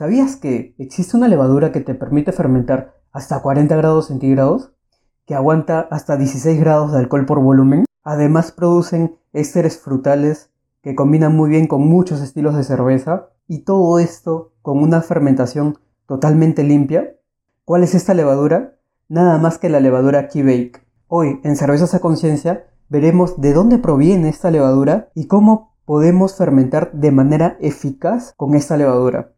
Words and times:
¿Sabías 0.00 0.36
que 0.36 0.74
existe 0.78 1.14
una 1.14 1.28
levadura 1.28 1.72
que 1.72 1.82
te 1.82 1.94
permite 1.94 2.32
fermentar 2.32 2.94
hasta 3.12 3.42
40 3.42 3.76
grados 3.76 4.06
centígrados? 4.06 4.72
Que 5.26 5.34
aguanta 5.34 5.80
hasta 5.90 6.16
16 6.16 6.58
grados 6.58 6.92
de 6.92 7.00
alcohol 7.00 7.26
por 7.26 7.42
volumen. 7.42 7.84
Además 8.02 8.50
producen 8.50 9.18
ésteres 9.34 9.78
frutales 9.78 10.48
que 10.82 10.94
combinan 10.94 11.36
muy 11.36 11.50
bien 11.50 11.66
con 11.66 11.86
muchos 11.86 12.22
estilos 12.22 12.56
de 12.56 12.64
cerveza. 12.64 13.28
Y 13.46 13.64
todo 13.64 13.98
esto 13.98 14.54
con 14.62 14.78
una 14.78 15.02
fermentación 15.02 15.76
totalmente 16.06 16.62
limpia. 16.62 17.16
¿Cuál 17.66 17.82
es 17.82 17.94
esta 17.94 18.14
levadura? 18.14 18.78
Nada 19.10 19.36
más 19.36 19.58
que 19.58 19.68
la 19.68 19.80
levadura 19.80 20.28
Key 20.28 20.42
Bake. 20.42 20.80
Hoy, 21.08 21.40
en 21.44 21.56
Cervezas 21.56 21.92
a 21.92 21.98
Conciencia, 21.98 22.64
veremos 22.88 23.38
de 23.38 23.52
dónde 23.52 23.76
proviene 23.76 24.30
esta 24.30 24.50
levadura 24.50 25.10
y 25.14 25.26
cómo 25.26 25.74
podemos 25.84 26.38
fermentar 26.38 26.90
de 26.92 27.10
manera 27.10 27.58
eficaz 27.60 28.32
con 28.38 28.54
esta 28.54 28.78
levadura. 28.78 29.34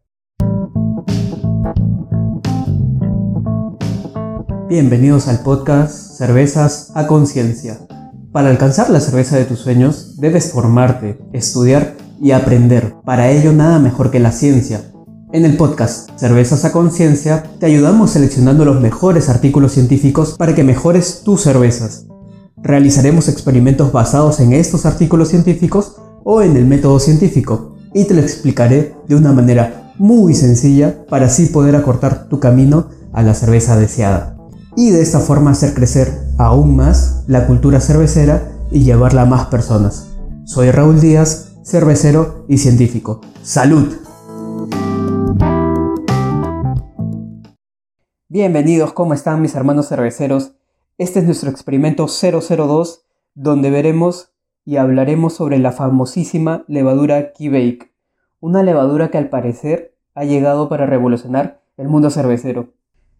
Bienvenidos 4.69 5.27
al 5.27 5.39
podcast 5.39 6.17
Cervezas 6.17 6.91
a 6.95 7.05
Conciencia. 7.05 7.79
Para 8.31 8.49
alcanzar 8.49 8.89
la 8.89 9.01
cerveza 9.01 9.35
de 9.35 9.43
tus 9.43 9.59
sueños, 9.59 10.15
debes 10.19 10.53
formarte, 10.53 11.19
estudiar 11.33 11.97
y 12.21 12.31
aprender. 12.31 12.95
Para 13.03 13.29
ello, 13.29 13.51
nada 13.51 13.79
mejor 13.79 14.09
que 14.09 14.21
la 14.21 14.31
ciencia. 14.31 14.81
En 15.33 15.43
el 15.43 15.57
podcast 15.57 16.17
Cervezas 16.17 16.63
a 16.63 16.71
Conciencia, 16.71 17.43
te 17.59 17.65
ayudamos 17.65 18.11
seleccionando 18.11 18.63
los 18.63 18.79
mejores 18.79 19.27
artículos 19.27 19.73
científicos 19.73 20.35
para 20.37 20.55
que 20.55 20.63
mejores 20.63 21.23
tus 21.25 21.41
cervezas. 21.41 22.07
Realizaremos 22.55 23.27
experimentos 23.27 23.91
basados 23.91 24.39
en 24.39 24.53
estos 24.53 24.85
artículos 24.85 25.27
científicos 25.27 25.97
o 26.23 26.41
en 26.41 26.55
el 26.55 26.65
método 26.65 27.01
científico 27.01 27.75
y 27.93 28.05
te 28.05 28.13
lo 28.13 28.21
explicaré 28.21 28.95
de 29.09 29.15
una 29.15 29.33
manera 29.33 29.91
muy 29.99 30.33
sencilla 30.33 31.05
para 31.09 31.25
así 31.25 31.47
poder 31.47 31.75
acortar 31.75 32.29
tu 32.29 32.39
camino 32.39 32.87
a 33.11 33.21
la 33.23 33.33
cerveza 33.33 33.75
deseada 33.77 34.32
y 34.75 34.89
de 34.89 35.01
esta 35.01 35.19
forma 35.19 35.51
hacer 35.51 35.73
crecer 35.73 36.07
aún 36.37 36.75
más 36.75 37.23
la 37.27 37.45
cultura 37.45 37.79
cervecera 37.79 38.51
y 38.71 38.83
llevarla 38.83 39.23
a 39.23 39.25
más 39.25 39.47
personas. 39.47 40.09
Soy 40.45 40.71
Raúl 40.71 40.99
Díaz, 40.99 41.55
cervecero 41.63 42.45
y 42.47 42.57
científico. 42.57 43.21
¡Salud! 43.43 43.93
Bienvenidos, 48.29 48.93
¿cómo 48.93 49.13
están 49.13 49.41
mis 49.41 49.53
hermanos 49.53 49.89
cerveceros? 49.89 50.53
Este 50.97 51.19
es 51.19 51.25
nuestro 51.25 51.51
experimento 51.51 52.07
002, 52.07 53.05
donde 53.35 53.69
veremos 53.69 54.31
y 54.65 54.77
hablaremos 54.77 55.33
sobre 55.33 55.59
la 55.59 55.71
famosísima 55.71 56.63
levadura 56.67 57.31
Bake, 57.39 57.93
una 58.39 58.63
levadura 58.63 59.11
que 59.11 59.19
al 59.19 59.29
parecer 59.29 59.95
ha 60.15 60.23
llegado 60.23 60.67
para 60.67 60.87
revolucionar 60.87 61.61
el 61.77 61.89
mundo 61.89 62.09
cervecero. 62.09 62.73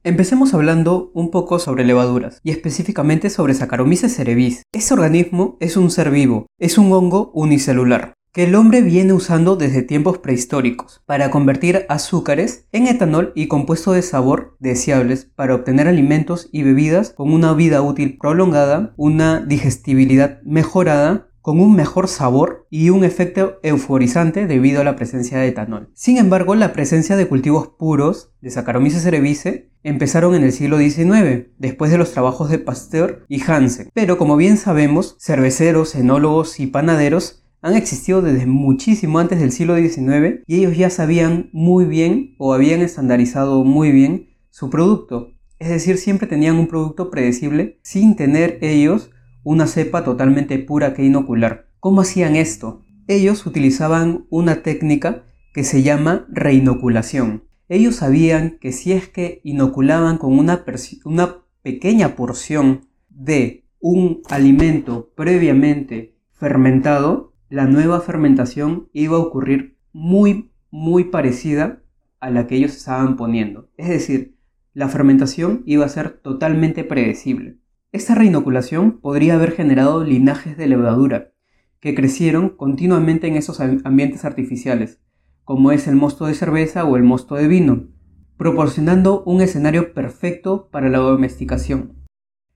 Empecemos 0.05 0.53
hablando 0.53 1.11
un 1.13 1.31
poco 1.31 1.59
sobre 1.59 1.85
levaduras 1.85 2.41
y 2.43 2.51
específicamente 2.51 3.29
sobre 3.29 3.53
Saccharomyces 3.53 4.13
cerevisiae. 4.13 4.63
Este 4.73 4.93
organismo 4.93 5.55
es 5.61 5.77
un 5.77 5.89
ser 5.91 6.11
vivo, 6.11 6.47
es 6.59 6.77
un 6.77 6.91
hongo 6.91 7.31
unicelular 7.33 8.13
que 8.33 8.43
el 8.43 8.55
hombre 8.55 8.81
viene 8.81 9.13
usando 9.13 9.55
desde 9.55 9.83
tiempos 9.83 10.17
prehistóricos 10.17 11.03
para 11.05 11.31
convertir 11.31 11.85
azúcares 11.87 12.67
en 12.71 12.87
etanol 12.87 13.31
y 13.35 13.47
compuestos 13.47 13.95
de 13.95 14.01
sabor 14.01 14.57
deseables 14.59 15.31
para 15.35 15.55
obtener 15.55 15.87
alimentos 15.87 16.49
y 16.51 16.63
bebidas 16.63 17.11
con 17.11 17.31
una 17.31 17.53
vida 17.53 17.81
útil 17.81 18.17
prolongada, 18.17 18.93
una 18.97 19.39
digestibilidad 19.39 20.41
mejorada 20.41 21.27
con 21.43 21.59
un 21.59 21.75
mejor 21.75 22.07
sabor 22.07 22.65
y 22.69 22.89
un 22.89 23.03
efecto 23.03 23.59
euforizante 23.63 24.47
debido 24.47 24.79
a 24.79 24.85
la 24.85 24.95
presencia 24.95 25.37
de 25.37 25.49
etanol. 25.49 25.89
Sin 25.93 26.17
embargo, 26.17 26.55
la 26.55 26.71
presencia 26.71 27.17
de 27.17 27.27
cultivos 27.27 27.67
puros 27.67 28.31
de 28.39 28.49
Saccharomyces 28.49 29.03
cerevisiae 29.03 29.69
empezaron 29.83 30.35
en 30.35 30.43
el 30.43 30.53
siglo 30.53 30.77
XIX, 30.77 31.47
después 31.57 31.91
de 31.91 31.97
los 31.97 32.13
trabajos 32.13 32.49
de 32.49 32.59
Pasteur 32.59 33.25
y 33.27 33.43
Hansen. 33.43 33.89
Pero 33.93 34.17
como 34.17 34.37
bien 34.37 34.55
sabemos, 34.55 35.17
cerveceros, 35.19 35.95
enólogos 35.95 36.61
y 36.61 36.67
panaderos 36.67 37.43
han 37.61 37.75
existido 37.75 38.21
desde 38.21 38.45
muchísimo 38.45 39.19
antes 39.19 39.41
del 39.41 39.51
siglo 39.51 39.75
XIX 39.75 40.43
y 40.47 40.59
ellos 40.59 40.77
ya 40.77 40.89
sabían 40.89 41.49
muy 41.51 41.83
bien 41.83 42.35
o 42.37 42.53
habían 42.53 42.81
estandarizado 42.81 43.65
muy 43.65 43.91
bien 43.91 44.29
su 44.49 44.69
producto. 44.69 45.33
Es 45.59 45.67
decir, 45.67 45.97
siempre 45.97 46.25
tenían 46.25 46.55
un 46.55 46.67
producto 46.67 47.11
predecible 47.11 47.79
sin 47.83 48.15
tener 48.15 48.59
ellos 48.61 49.09
una 49.43 49.67
cepa 49.67 50.03
totalmente 50.03 50.57
pura 50.59 50.93
que 50.93 51.03
inocular. 51.03 51.67
¿Cómo 51.79 52.01
hacían 52.01 52.35
esto? 52.35 52.81
Ellos 53.07 53.45
utilizaban 53.45 54.25
una 54.29 54.63
técnica 54.63 55.25
que 55.53 55.63
se 55.63 55.83
llama 55.83 56.25
reinoculación. 56.29 57.43
Ellos 57.69 57.97
sabían 57.97 58.57
que 58.59 58.71
si 58.71 58.93
es 58.93 59.07
que 59.07 59.41
inoculaban 59.43 60.17
con 60.17 60.37
una, 60.37 60.63
una 61.05 61.37
pequeña 61.61 62.15
porción 62.15 62.87
de 63.09 63.65
un 63.79 64.21
alimento 64.29 65.11
previamente 65.15 66.15
fermentado, 66.31 67.33
la 67.49 67.65
nueva 67.65 68.01
fermentación 68.01 68.89
iba 68.93 69.17
a 69.17 69.21
ocurrir 69.21 69.77
muy, 69.91 70.51
muy 70.71 71.05
parecida 71.05 71.83
a 72.19 72.29
la 72.29 72.47
que 72.47 72.55
ellos 72.55 72.75
estaban 72.75 73.15
poniendo. 73.17 73.69
Es 73.77 73.89
decir, 73.89 74.37
la 74.73 74.89
fermentación 74.89 75.63
iba 75.65 75.85
a 75.85 75.89
ser 75.89 76.19
totalmente 76.21 76.83
predecible. 76.83 77.57
Esta 77.93 78.15
reinoculación 78.15 78.99
podría 79.01 79.35
haber 79.35 79.51
generado 79.51 80.03
linajes 80.03 80.57
de 80.57 80.65
levadura, 80.65 81.31
que 81.79 81.93
crecieron 81.93 82.49
continuamente 82.49 83.27
en 83.27 83.35
esos 83.35 83.59
ambientes 83.59 84.25
artificiales, 84.25 84.99
como 85.43 85.71
es 85.71 85.87
el 85.87 85.95
mosto 85.95 86.25
de 86.25 86.33
cerveza 86.33 86.85
o 86.85 86.97
el 86.97 87.03
mosto 87.03 87.35
de 87.35 87.47
vino, 87.47 87.89
proporcionando 88.35 89.21
un 89.25 89.41
escenario 89.41 89.93
perfecto 89.93 90.69
para 90.71 90.89
la 90.89 90.97
domesticación. 90.97 91.93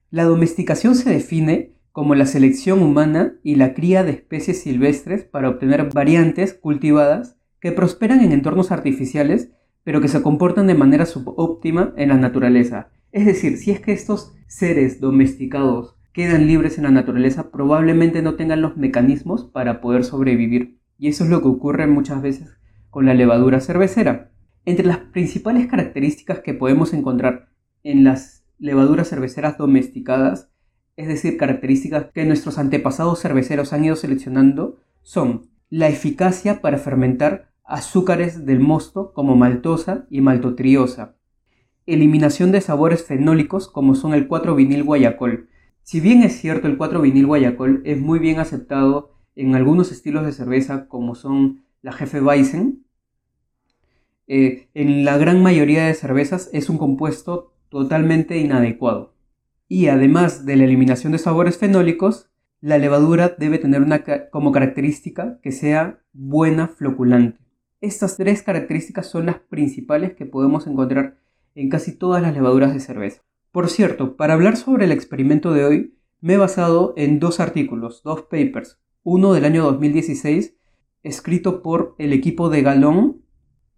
La 0.10 0.24
domesticación 0.24 0.96
se 0.96 1.12
define 1.12 1.76
como 1.92 2.16
la 2.16 2.26
selección 2.26 2.82
humana 2.82 3.36
y 3.44 3.58
la 3.58 3.76
cría 3.76 4.04
de 4.04 4.14
especies 4.14 4.64
silvestres 4.64 5.24
para 5.24 5.50
obtener 5.50 5.94
variantes 5.94 6.56
cultivadas 6.56 7.38
que 7.60 7.72
prosperan 7.72 8.22
en 8.22 8.32
entornos 8.32 8.72
artificiales, 8.72 9.52
pero 9.84 10.02
que 10.02 10.08
se 10.08 10.24
comportan 10.24 10.66
de 10.66 10.74
manera 10.74 11.06
subóptima 11.06 11.94
en 11.96 12.10
la 12.10 12.18
naturaleza, 12.18 12.90
es 13.12 13.26
decir, 13.26 13.58
si 13.58 13.72
es 13.72 13.80
que 13.80 13.94
estos 13.94 14.36
seres 14.48 15.00
domesticados 15.00 15.96
quedan 16.14 16.48
libres 16.48 16.78
en 16.78 16.86
la 16.86 16.92
naturaleza, 16.92 17.52
probablemente 17.52 18.22
no 18.22 18.36
tengan 18.36 18.62
los 18.62 18.76
mecanismos 18.78 19.46
para 19.46 19.82
poder 19.82 20.04
sobrevivir. 20.04 20.80
Y 20.98 21.10
eso 21.10 21.24
es 21.24 21.30
lo 21.30 21.42
que 21.42 21.48
ocurre 21.48 21.86
muchas 21.86 22.22
veces 22.22 22.58
con 22.90 23.06
la 23.06 23.14
levadura 23.14 23.60
cervecera. 23.60 24.32
Entre 24.66 24.86
las 24.86 24.98
principales 24.98 25.68
características 25.68 26.40
que 26.40 26.54
podemos 26.54 26.94
encontrar 26.94 27.50
en 27.84 28.04
las 28.04 28.44
levaduras 28.58 29.10
cerveceras 29.10 29.58
domesticadas, 29.58 30.50
es 30.96 31.08
decir, 31.08 31.38
características 31.38 32.08
que 32.14 32.26
nuestros 32.26 32.58
antepasados 32.58 33.22
cerveceros 33.22 33.72
han 33.72 33.86
ido 33.86 33.96
seleccionando, 33.96 34.78
son 35.04 35.52
la 35.70 35.88
eficacia 35.88 36.62
para 36.62 36.80
fermentar 36.80 37.52
azúcares 37.64 38.46
del 38.46 38.60
mosto 38.60 39.14
como 39.14 39.36
maltosa 39.36 40.08
y 40.10 40.22
maltotriosa, 40.22 41.17
eliminación 41.88 42.52
de 42.52 42.62
sabores 42.62 43.04
fenólicos 43.04 43.68
como 43.68 43.96
son 43.96 44.14
el 44.14 44.30
4-vinil 44.30 44.84
guayacol. 44.84 45.50
Si 45.82 46.00
bien 46.02 46.22
es 46.22 46.40
cierto 46.40 46.68
el 46.68 46.78
4-vinil 46.78 47.26
guayacol 47.26 47.82
es 47.86 48.00
muy 48.00 48.20
bien 48.20 48.40
aceptado 48.40 49.16
en 49.36 49.56
algunos 49.56 49.92
estilos 49.92 50.26
de 50.26 50.34
cerveza 50.34 50.88
como 50.88 51.16
son 51.16 51.64
la 51.82 51.94
Jefe 51.94 52.22
Weizen, 52.22 52.84
eh, 54.28 54.68
en 54.74 55.06
la 55.06 55.18
gran 55.18 55.42
mayoría 55.42 55.86
de 55.86 55.94
cervezas 55.94 56.50
es 56.52 56.70
un 56.70 56.78
compuesto 56.78 57.54
totalmente 57.70 58.38
inadecuado. 58.38 59.14
Y 59.70 59.88
además 59.88 60.46
de 60.46 60.58
la 60.58 60.66
eliminación 60.66 61.14
de 61.14 61.18
sabores 61.18 61.58
fenólicos, 61.58 62.30
la 62.60 62.78
levadura 62.78 63.36
debe 63.38 63.60
tener 63.60 63.82
una 63.82 64.04
como 64.32 64.52
característica 64.52 65.40
que 65.42 65.52
sea 65.52 66.00
buena 66.12 66.68
floculante. 66.68 67.40
Estas 67.80 68.18
tres 68.18 68.42
características 68.42 69.08
son 69.08 69.28
las 69.28 69.38
principales 69.38 70.14
que 70.16 70.26
podemos 70.26 70.66
encontrar 70.68 71.18
en 71.58 71.70
casi 71.70 71.98
todas 71.98 72.22
las 72.22 72.36
levaduras 72.36 72.72
de 72.74 72.80
cerveza. 72.80 73.24
Por 73.52 73.70
cierto, 73.70 74.16
para 74.16 74.36
hablar 74.36 74.58
sobre 74.58 74.86
el 74.86 74.92
experimento 74.92 75.54
de 75.54 75.66
hoy, 75.66 75.98
me 76.22 76.34
he 76.34 76.38
basado 76.38 76.94
en 76.98 77.20
dos 77.20 77.40
artículos, 77.40 78.04
dos 78.04 78.22
papers. 78.22 78.80
Uno 79.02 79.34
del 79.34 79.44
año 79.44 79.64
2016, 79.64 80.56
escrito 81.02 81.64
por 81.64 81.96
el 81.98 82.14
equipo 82.14 82.50
de 82.50 82.62
Galón, 82.62 83.24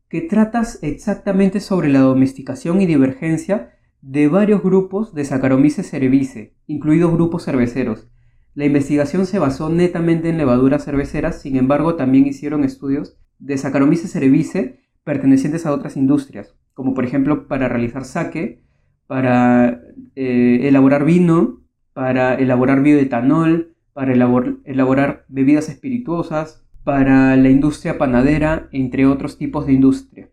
que 0.09 0.19
trata 0.19 0.63
exactamente 0.81 1.61
sobre 1.61 1.87
la 1.87 1.99
domesticación 1.99 2.81
y 2.81 2.85
divergencia 2.85 3.71
de 4.01 4.27
varios 4.27 4.61
grupos 4.61 5.13
de 5.13 5.23
Saccharomyces 5.23 5.89
cerevisiae, 5.89 6.55
incluidos 6.67 7.13
grupos 7.13 7.45
cerveceros. 7.45 8.09
La 8.55 8.65
investigación 8.65 9.25
se 9.25 9.39
basó 9.39 9.69
netamente 9.69 10.27
en 10.27 10.37
levaduras 10.37 10.83
cerveceras, 10.83 11.41
sin 11.41 11.55
embargo 11.55 11.95
también 11.95 12.27
hicieron 12.27 12.65
estudios 12.65 13.17
de 13.37 13.57
Saccharomyces 13.57 14.11
cerevisiae 14.11 14.79
pertenecientes 15.09 15.65
a 15.65 15.73
otras 15.73 15.97
industrias, 15.97 16.53
como 16.75 16.93
por 16.93 17.03
ejemplo 17.03 17.47
para 17.47 17.67
realizar 17.67 18.05
saque, 18.05 18.61
para 19.07 19.81
eh, 20.15 20.59
elaborar 20.67 21.03
vino, 21.03 21.63
para 21.93 22.35
elaborar 22.35 22.83
bioetanol, 22.83 23.73
para 23.91 24.13
elaborar 24.13 25.25
bebidas 25.27 25.67
espirituosas, 25.67 26.63
para 26.83 27.35
la 27.37 27.49
industria 27.49 27.97
panadera, 27.97 28.69
entre 28.71 29.07
otros 29.07 29.39
tipos 29.39 29.65
de 29.65 29.73
industria. 29.73 30.29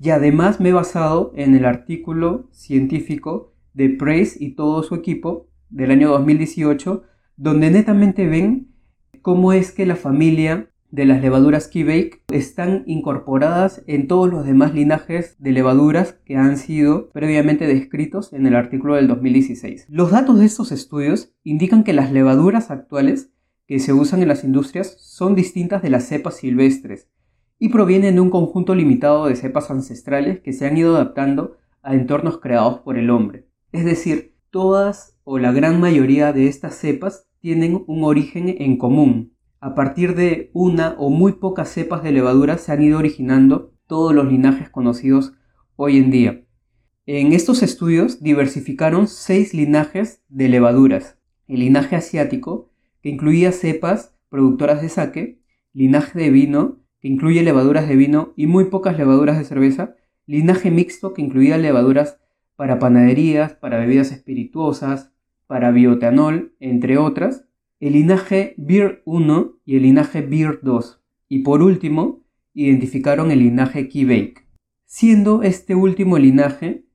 Y 0.00 0.08
además 0.08 0.58
me 0.58 0.70
he 0.70 0.72
basado 0.72 1.34
en 1.36 1.54
el 1.54 1.66
artículo 1.66 2.48
científico 2.50 3.52
de 3.74 3.90
Price 3.90 4.42
y 4.42 4.54
todo 4.54 4.82
su 4.84 4.94
equipo 4.94 5.48
del 5.68 5.90
año 5.90 6.08
2018, 6.08 7.02
donde 7.36 7.70
netamente 7.70 8.26
ven 8.26 8.68
cómo 9.20 9.52
es 9.52 9.70
que 9.70 9.84
la 9.84 9.96
familia 9.96 10.70
de 10.90 11.04
las 11.04 11.20
levaduras 11.20 11.68
Key 11.68 12.10
están 12.32 12.82
incorporadas 12.86 13.82
en 13.86 14.08
todos 14.08 14.30
los 14.30 14.46
demás 14.46 14.74
linajes 14.74 15.36
de 15.38 15.52
levaduras 15.52 16.14
que 16.24 16.36
han 16.36 16.56
sido 16.56 17.10
previamente 17.10 17.66
descritos 17.66 18.32
en 18.32 18.46
el 18.46 18.56
artículo 18.56 18.94
del 18.94 19.08
2016. 19.08 19.86
Los 19.88 20.10
datos 20.10 20.38
de 20.38 20.46
estos 20.46 20.72
estudios 20.72 21.32
indican 21.44 21.84
que 21.84 21.92
las 21.92 22.10
levaduras 22.10 22.70
actuales 22.70 23.30
que 23.66 23.78
se 23.80 23.92
usan 23.92 24.22
en 24.22 24.28
las 24.28 24.44
industrias 24.44 24.96
son 24.98 25.34
distintas 25.34 25.82
de 25.82 25.90
las 25.90 26.04
cepas 26.04 26.36
silvestres 26.38 27.08
y 27.58 27.68
provienen 27.68 28.14
de 28.14 28.20
un 28.20 28.30
conjunto 28.30 28.74
limitado 28.74 29.26
de 29.26 29.36
cepas 29.36 29.70
ancestrales 29.70 30.40
que 30.40 30.52
se 30.54 30.66
han 30.66 30.76
ido 30.78 30.96
adaptando 30.96 31.56
a 31.82 31.94
entornos 31.94 32.38
creados 32.38 32.80
por 32.80 32.96
el 32.96 33.10
hombre. 33.10 33.46
Es 33.72 33.84
decir, 33.84 34.34
todas 34.50 35.18
o 35.24 35.38
la 35.38 35.52
gran 35.52 35.80
mayoría 35.80 36.32
de 36.32 36.46
estas 36.46 36.76
cepas 36.76 37.26
tienen 37.40 37.84
un 37.86 38.04
origen 38.04 38.56
en 38.58 38.78
común, 38.78 39.34
a 39.60 39.74
partir 39.74 40.14
de 40.14 40.50
una 40.52 40.94
o 40.98 41.10
muy 41.10 41.32
pocas 41.32 41.68
cepas 41.68 42.02
de 42.02 42.12
levadura 42.12 42.58
se 42.58 42.72
han 42.72 42.82
ido 42.82 42.98
originando 42.98 43.74
todos 43.86 44.14
los 44.14 44.26
linajes 44.26 44.70
conocidos 44.70 45.34
hoy 45.76 45.98
en 45.98 46.10
día. 46.10 46.44
En 47.06 47.32
estos 47.32 47.62
estudios 47.62 48.22
diversificaron 48.22 49.08
seis 49.08 49.54
linajes 49.54 50.22
de 50.28 50.48
levaduras. 50.48 51.18
El 51.46 51.60
linaje 51.60 51.96
asiático, 51.96 52.70
que 53.02 53.08
incluía 53.08 53.50
cepas 53.50 54.14
productoras 54.28 54.82
de 54.82 54.90
sake, 54.90 55.40
linaje 55.72 56.18
de 56.18 56.30
vino, 56.30 56.80
que 57.00 57.08
incluye 57.08 57.42
levaduras 57.42 57.88
de 57.88 57.96
vino 57.96 58.34
y 58.36 58.46
muy 58.46 58.66
pocas 58.66 58.98
levaduras 58.98 59.38
de 59.38 59.44
cerveza, 59.44 59.96
linaje 60.26 60.70
mixto, 60.70 61.14
que 61.14 61.22
incluía 61.22 61.56
levaduras 61.56 62.20
para 62.56 62.78
panaderías, 62.78 63.54
para 63.54 63.78
bebidas 63.78 64.12
espirituosas, 64.12 65.12
para 65.46 65.70
biotanol, 65.70 66.54
entre 66.60 66.98
otras, 66.98 67.47
el 67.80 67.92
linaje 67.92 68.54
Beer 68.56 69.02
1 69.04 69.60
y 69.64 69.76
el 69.76 69.82
linaje 69.82 70.22
Beer 70.22 70.58
2, 70.62 71.00
y 71.28 71.38
por 71.40 71.62
último, 71.62 72.24
identificaron 72.52 73.30
el 73.30 73.38
linaje 73.38 73.88
Kibake, 73.88 74.48
siendo 74.84 75.42
este 75.42 75.76
último 75.76 76.18
linaje 76.18 76.86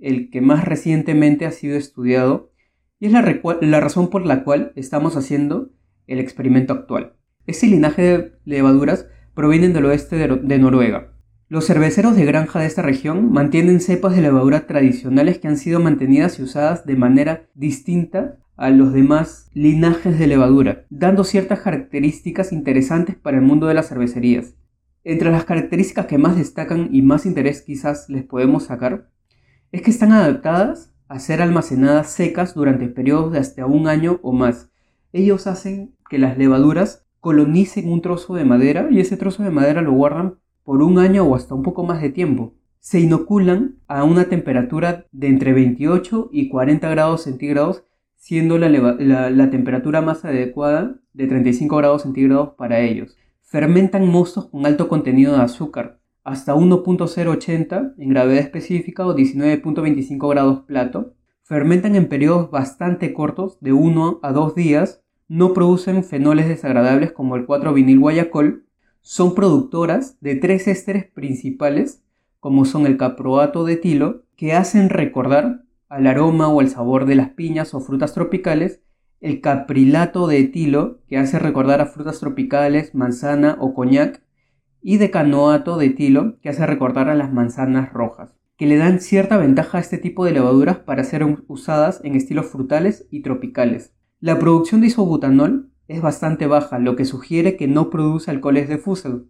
el 0.00 0.30
que 0.30 0.40
más 0.40 0.64
recientemente 0.64 1.44
ha 1.44 1.50
sido 1.50 1.76
estudiado 1.76 2.52
y 3.00 3.06
es 3.06 3.12
la, 3.12 3.22
la 3.60 3.80
razón 3.80 4.10
por 4.10 4.26
la 4.26 4.44
cual 4.44 4.72
estamos 4.76 5.16
haciendo 5.16 5.70
el 6.06 6.20
experimento 6.20 6.72
actual. 6.72 7.14
Este 7.46 7.66
linaje 7.66 8.02
de 8.02 8.32
levaduras 8.44 9.08
provienen 9.34 9.72
del 9.72 9.86
oeste 9.86 10.16
de 10.16 10.58
Noruega. 10.58 11.14
Los 11.48 11.66
cerveceros 11.66 12.14
de 12.14 12.24
granja 12.24 12.60
de 12.60 12.66
esta 12.66 12.82
región 12.82 13.32
mantienen 13.32 13.80
cepas 13.80 14.14
de 14.14 14.22
levadura 14.22 14.66
tradicionales 14.66 15.38
que 15.38 15.48
han 15.48 15.56
sido 15.56 15.80
mantenidas 15.80 16.38
y 16.38 16.42
usadas 16.42 16.86
de 16.86 16.96
manera 16.96 17.48
distinta 17.54 18.38
a 18.58 18.70
los 18.70 18.92
demás 18.92 19.48
linajes 19.54 20.18
de 20.18 20.26
levadura, 20.26 20.84
dando 20.90 21.22
ciertas 21.22 21.60
características 21.60 22.52
interesantes 22.52 23.14
para 23.14 23.38
el 23.38 23.44
mundo 23.44 23.68
de 23.68 23.74
las 23.74 23.88
cervecerías. 23.88 24.54
Entre 25.04 25.30
las 25.30 25.44
características 25.44 26.06
que 26.06 26.18
más 26.18 26.36
destacan 26.36 26.88
y 26.92 27.00
más 27.02 27.24
interés 27.24 27.62
quizás 27.62 28.10
les 28.10 28.24
podemos 28.24 28.64
sacar, 28.64 29.10
es 29.70 29.80
que 29.82 29.92
están 29.92 30.10
adaptadas 30.10 30.92
a 31.06 31.20
ser 31.20 31.40
almacenadas 31.40 32.10
secas 32.10 32.54
durante 32.54 32.88
periodos 32.88 33.32
de 33.32 33.38
hasta 33.38 33.64
un 33.64 33.86
año 33.86 34.18
o 34.22 34.32
más. 34.32 34.70
Ellos 35.12 35.46
hacen 35.46 35.94
que 36.10 36.18
las 36.18 36.36
levaduras 36.36 37.06
colonicen 37.20 37.90
un 37.90 38.02
trozo 38.02 38.34
de 38.34 38.44
madera 38.44 38.88
y 38.90 38.98
ese 38.98 39.16
trozo 39.16 39.44
de 39.44 39.50
madera 39.50 39.82
lo 39.82 39.92
guardan 39.92 40.40
por 40.64 40.82
un 40.82 40.98
año 40.98 41.22
o 41.22 41.36
hasta 41.36 41.54
un 41.54 41.62
poco 41.62 41.84
más 41.84 42.02
de 42.02 42.10
tiempo. 42.10 42.54
Se 42.80 42.98
inoculan 42.98 43.76
a 43.86 44.02
una 44.02 44.24
temperatura 44.24 45.06
de 45.12 45.28
entre 45.28 45.52
28 45.52 46.30
y 46.32 46.48
40 46.48 46.88
grados 46.90 47.22
centígrados 47.22 47.84
siendo 48.28 48.58
la, 48.58 49.50
temperatura 49.50 50.02
más 50.02 50.22
adecuada 50.26 50.96
de 51.14 51.26
35 51.26 51.78
grados 51.78 52.02
centígrados 52.02 52.50
para 52.58 52.80
ellos. 52.80 53.16
Fermentan 53.40 54.06
mostos 54.06 54.48
con 54.50 54.66
alto 54.66 54.86
contenido 54.86 55.32
de 55.32 55.40
azúcar, 55.40 55.98
hasta 56.24 56.54
1.080 56.54 57.94
en 57.96 58.08
gravedad 58.10 58.40
específica 58.40 59.06
o 59.06 59.16
19.25 59.16 60.28
grados 60.28 60.60
plato. 60.66 61.14
Fermentan 61.42 61.96
en 61.96 62.10
periodos 62.10 62.50
bastante 62.50 63.14
cortos, 63.14 63.56
de 63.62 63.72
1 63.72 64.20
a 64.22 64.32
2 64.32 64.54
días. 64.54 65.00
No 65.26 65.54
producen 65.54 66.04
fenoles 66.04 66.48
desagradables 66.48 67.12
como 67.12 67.34
el 67.34 67.46
4-vinil 67.46 67.98
guayacol. 67.98 68.66
Son 69.00 69.34
productoras 69.34 70.20
de 70.20 70.34
tres 70.34 70.68
ésteres 70.68 71.06
principales, 71.06 72.02
como 72.40 72.66
son 72.66 72.84
el 72.84 72.98
caproato 72.98 73.64
de 73.64 73.72
etilo, 73.72 74.24
que 74.36 74.52
hacen 74.52 74.90
recordar 74.90 75.62
al 75.88 76.06
aroma 76.06 76.48
o 76.48 76.60
al 76.60 76.68
sabor 76.68 77.06
de 77.06 77.14
las 77.14 77.30
piñas 77.30 77.74
o 77.74 77.80
frutas 77.80 78.14
tropicales, 78.14 78.82
el 79.20 79.40
caprilato 79.40 80.26
de 80.26 80.38
etilo, 80.38 81.00
que 81.08 81.18
hace 81.18 81.38
recordar 81.38 81.80
a 81.80 81.86
frutas 81.86 82.20
tropicales, 82.20 82.94
manzana 82.94 83.56
o 83.60 83.74
coñac, 83.74 84.22
y 84.80 84.98
decanoato 84.98 85.76
de 85.76 85.86
etilo, 85.86 86.38
que 86.40 86.50
hace 86.50 86.66
recordar 86.66 87.08
a 87.08 87.14
las 87.14 87.32
manzanas 87.32 87.92
rojas, 87.92 88.34
que 88.56 88.66
le 88.66 88.76
dan 88.76 89.00
cierta 89.00 89.36
ventaja 89.36 89.78
a 89.78 89.80
este 89.80 89.98
tipo 89.98 90.24
de 90.24 90.32
levaduras 90.32 90.78
para 90.78 91.04
ser 91.04 91.24
usadas 91.48 92.00
en 92.04 92.14
estilos 92.14 92.46
frutales 92.46 93.08
y 93.10 93.22
tropicales. 93.22 93.94
La 94.20 94.38
producción 94.38 94.80
de 94.80 94.88
isobutanol 94.88 95.70
es 95.88 96.02
bastante 96.02 96.46
baja, 96.46 96.78
lo 96.78 96.94
que 96.94 97.04
sugiere 97.04 97.56
que 97.56 97.66
no 97.66 97.90
produce 97.90 98.30
alcoholes 98.30 98.68
de 98.68 98.78
Fussel. 98.78 99.26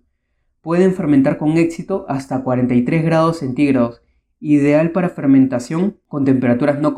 Pueden 0.61 0.93
fermentar 0.93 1.38
con 1.38 1.56
éxito 1.56 2.04
hasta 2.08 2.43
43 2.43 3.04
grados 3.04 3.38
centígrados 3.38 4.02
ideal 4.40 4.93
para 4.93 5.08
fermentación 5.08 5.99
con 6.06 6.25
temperaturas 6.25 6.81
no, 6.81 6.94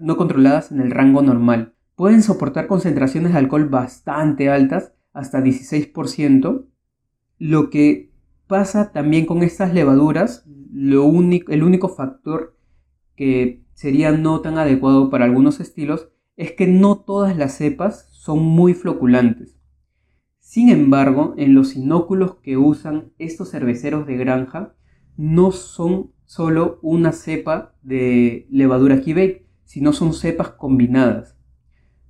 no 0.00 0.16
controladas 0.16 0.72
en 0.72 0.80
el 0.80 0.90
rango 0.90 1.22
normal. 1.22 1.74
Pueden 1.94 2.22
soportar 2.22 2.66
concentraciones 2.66 3.32
de 3.32 3.38
alcohol 3.38 3.68
bastante 3.68 4.50
altas, 4.50 4.92
hasta 5.12 5.40
16%. 5.40 6.66
Lo 7.38 7.70
que 7.70 8.12
pasa 8.46 8.92
también 8.92 9.26
con 9.26 9.42
estas 9.42 9.74
levaduras, 9.74 10.44
lo 10.72 11.04
único, 11.04 11.52
el 11.52 11.64
único 11.64 11.88
factor 11.88 12.56
que 13.16 13.64
sería 13.74 14.12
no 14.12 14.40
tan 14.40 14.58
adecuado 14.58 15.10
para 15.10 15.24
algunos 15.24 15.60
estilos 15.60 16.08
es 16.36 16.52
que 16.52 16.68
no 16.68 16.98
todas 17.00 17.36
las 17.36 17.54
cepas 17.54 18.08
son 18.12 18.44
muy 18.44 18.74
floculantes. 18.74 19.58
Sin 20.38 20.70
embargo, 20.70 21.34
en 21.36 21.54
los 21.54 21.76
inóculos 21.76 22.36
que 22.36 22.56
usan 22.56 23.12
estos 23.18 23.50
cerveceros 23.50 24.06
de 24.06 24.16
granja 24.16 24.74
no 25.16 25.50
son 25.50 26.12
solo 26.28 26.78
una 26.82 27.12
cepa 27.12 27.74
de 27.82 28.46
levadura 28.50 29.00
Quebec, 29.00 29.46
sino 29.64 29.94
son 29.94 30.12
cepas 30.12 30.50
combinadas. 30.50 31.38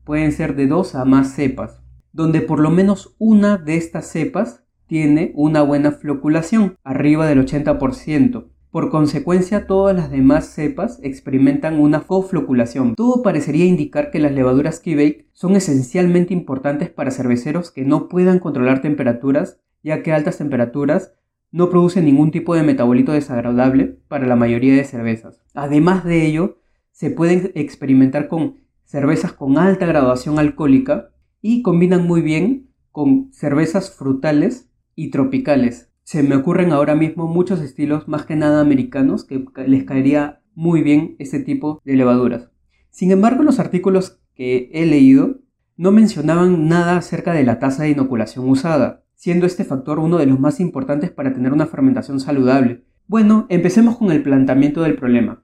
Pueden 0.03 0.33
ser 0.33 0.57
de 0.57 0.67
dos 0.67 0.97
a 0.97 1.05
más 1.05 1.35
cepas, 1.35 1.85
donde 2.13 2.41
por 2.41 2.59
lo 2.59 2.71
menos 2.71 3.15
una 3.19 3.59
de 3.59 3.77
estas 3.77 4.09
cepas 4.09 4.65
tiene 4.89 5.31
una 5.37 5.63
buena 5.63 5.93
floculación, 5.93 6.77
arriba 6.83 7.29
del 7.29 7.47
80%. 7.47 8.49
Por 8.73 8.91
consecuencia, 8.91 9.69
todas 9.69 9.95
las 9.95 10.11
demás 10.11 10.47
cepas 10.47 10.99
experimentan 11.05 11.79
una 11.79 12.01
cofloculación. 12.01 12.97
Todo 12.97 13.23
parecería 13.23 13.67
indicar 13.67 14.11
que 14.11 14.19
las 14.19 14.33
levaduras 14.33 14.81
Quebec 14.81 15.29
son 15.33 15.55
esencialmente 15.55 16.35
importantes 16.35 16.91
para 16.91 17.13
cerveceros 17.13 17.71
que 17.71 17.85
no 17.85 18.09
puedan 18.09 18.41
controlar 18.41 18.83
temperaturas, 18.83 19.61
ya 19.85 20.03
que 20.03 20.13
altas 20.13 20.39
temperaturas 20.39 21.13
no 21.51 21.71
produce 21.71 22.03
ningún 22.03 22.31
tipo 22.31 22.55
de 22.55 22.63
metabolito 22.63 23.13
desagradable 23.13 23.99
para 24.09 24.27
la 24.27 24.37
mayoría 24.37 24.75
de 24.75 24.85
cervezas. 24.85 25.43
Además 25.55 26.05
de 26.05 26.27
ello, 26.27 26.59
se 26.93 27.11
pueden 27.11 27.53
experimentar 27.55 28.29
con 28.29 28.57
cervezas 28.85 29.33
con 29.33 29.59
alta 29.59 29.87
graduación 29.87 30.39
alcohólica 30.39 31.11
y 31.41 31.63
combinan 31.63 32.07
muy 32.07 32.23
bien 32.23 32.71
con 32.91 33.31
cervezas 33.33 33.95
frutales 33.95 34.71
y 34.95 35.11
tropicales. 35.11 35.91
Se 36.03 36.23
me 36.23 36.37
ocurren 36.37 36.73
ahora 36.73 36.95
mismo 36.95 37.29
muchos 37.29 37.61
estilos 37.61 38.09
más 38.09 38.25
que 38.25 38.35
nada 38.35 38.61
americanos 38.61 39.25
que 39.25 39.45
les 39.67 39.85
caería 39.85 40.41
muy 40.55 40.83
bien 40.83 41.15
este 41.19 41.39
tipo 41.39 41.81
de 41.85 41.97
levaduras. 41.97 42.51
Sin 42.91 43.13
embargo, 43.13 43.43
los 43.43 43.61
artículos 43.61 44.19
que 44.35 44.71
he 44.73 44.87
leído 44.87 45.41
no 45.77 45.93
mencionaban 45.93 46.69
nada 46.69 46.97
acerca 46.97 47.33
de 47.33 47.45
la 47.45 47.59
tasa 47.59 47.85
de 47.85 47.91
inoculación 47.91 48.49
usada 48.49 49.05
siendo 49.19 49.47
este 49.47 49.65
factor 49.65 49.99
uno 49.99 50.17
de 50.19 50.27
los 50.27 50.39
más 50.39 50.61
importantes 50.61 51.11
para 51.11 51.33
tener 51.33 51.53
una 51.53 51.67
fermentación 51.67 52.21
saludable. 52.21 52.85
Bueno, 53.09 53.47
empecemos 53.49 53.97
con 53.97 54.13
el 54.13 54.23
planteamiento 54.23 54.83
del 54.83 54.95
problema. 54.95 55.43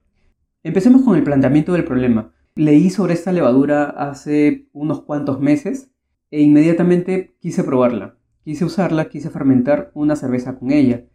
Empecemos 0.63 1.03
con 1.03 1.17
el 1.17 1.25
planteamiento 1.25 1.73
del 1.73 1.85
problema. 1.85 2.33
Leí 2.55 2.89
sobre 2.89 3.15
esta 3.15 3.33
levadura 3.33 3.87
hace 3.87 4.69
unos 4.73 5.03
cuantos 5.03 5.41
meses 5.41 5.91
e 6.31 6.41
inmediatamente 6.41 7.35
quise 7.41 7.65
probarla. 7.65 8.17
Quise 8.45 8.65
usarla, 8.65 9.09
quise 9.09 9.29
fermentar 9.29 9.91
una 9.93 10.15
cerveza 10.15 10.57
con 10.57 10.71
ella. 10.71 11.07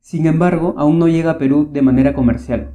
Sin 0.00 0.24
embargo, 0.24 0.74
aún 0.78 0.98
no 0.98 1.08
llega 1.08 1.32
a 1.32 1.38
Perú 1.38 1.68
de 1.70 1.82
manera 1.82 2.14
comercial. 2.14 2.70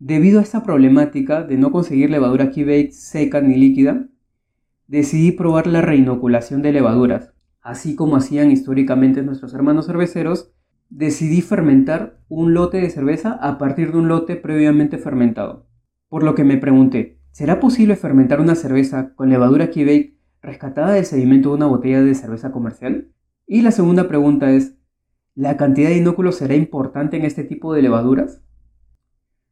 Debido 0.00 0.40
a 0.40 0.42
esta 0.42 0.64
problemática 0.64 1.44
de 1.44 1.56
no 1.56 1.70
conseguir 1.70 2.10
levadura 2.10 2.50
Key 2.50 2.90
seca 2.90 3.40
ni 3.42 3.54
líquida, 3.54 4.08
decidí 4.88 5.30
probar 5.30 5.68
la 5.68 5.82
reinoculación 5.82 6.62
de 6.62 6.72
levaduras, 6.72 7.31
así 7.62 7.94
como 7.94 8.16
hacían 8.16 8.50
históricamente 8.50 9.22
nuestros 9.22 9.54
hermanos 9.54 9.86
cerveceros, 9.86 10.52
decidí 10.90 11.40
fermentar 11.40 12.18
un 12.28 12.52
lote 12.52 12.80
de 12.80 12.90
cerveza 12.90 13.32
a 13.32 13.56
partir 13.56 13.92
de 13.92 13.98
un 13.98 14.08
lote 14.08 14.36
previamente 14.36 14.98
fermentado. 14.98 15.66
Por 16.08 16.24
lo 16.24 16.34
que 16.34 16.44
me 16.44 16.58
pregunté, 16.58 17.18
¿será 17.30 17.60
posible 17.60 17.96
fermentar 17.96 18.40
una 18.40 18.54
cerveza 18.56 19.14
con 19.14 19.30
levadura 19.30 19.70
Key 19.70 20.18
rescatada 20.42 20.92
del 20.92 21.06
sedimento 21.06 21.48
de 21.48 21.54
una 21.54 21.66
botella 21.66 22.02
de 22.02 22.14
cerveza 22.14 22.52
comercial? 22.52 23.08
Y 23.46 23.62
la 23.62 23.70
segunda 23.70 24.08
pregunta 24.08 24.50
es, 24.50 24.76
¿la 25.34 25.56
cantidad 25.56 25.88
de 25.88 25.96
inóculos 25.96 26.36
será 26.36 26.54
importante 26.54 27.16
en 27.16 27.24
este 27.24 27.44
tipo 27.44 27.72
de 27.72 27.82
levaduras? 27.82 28.42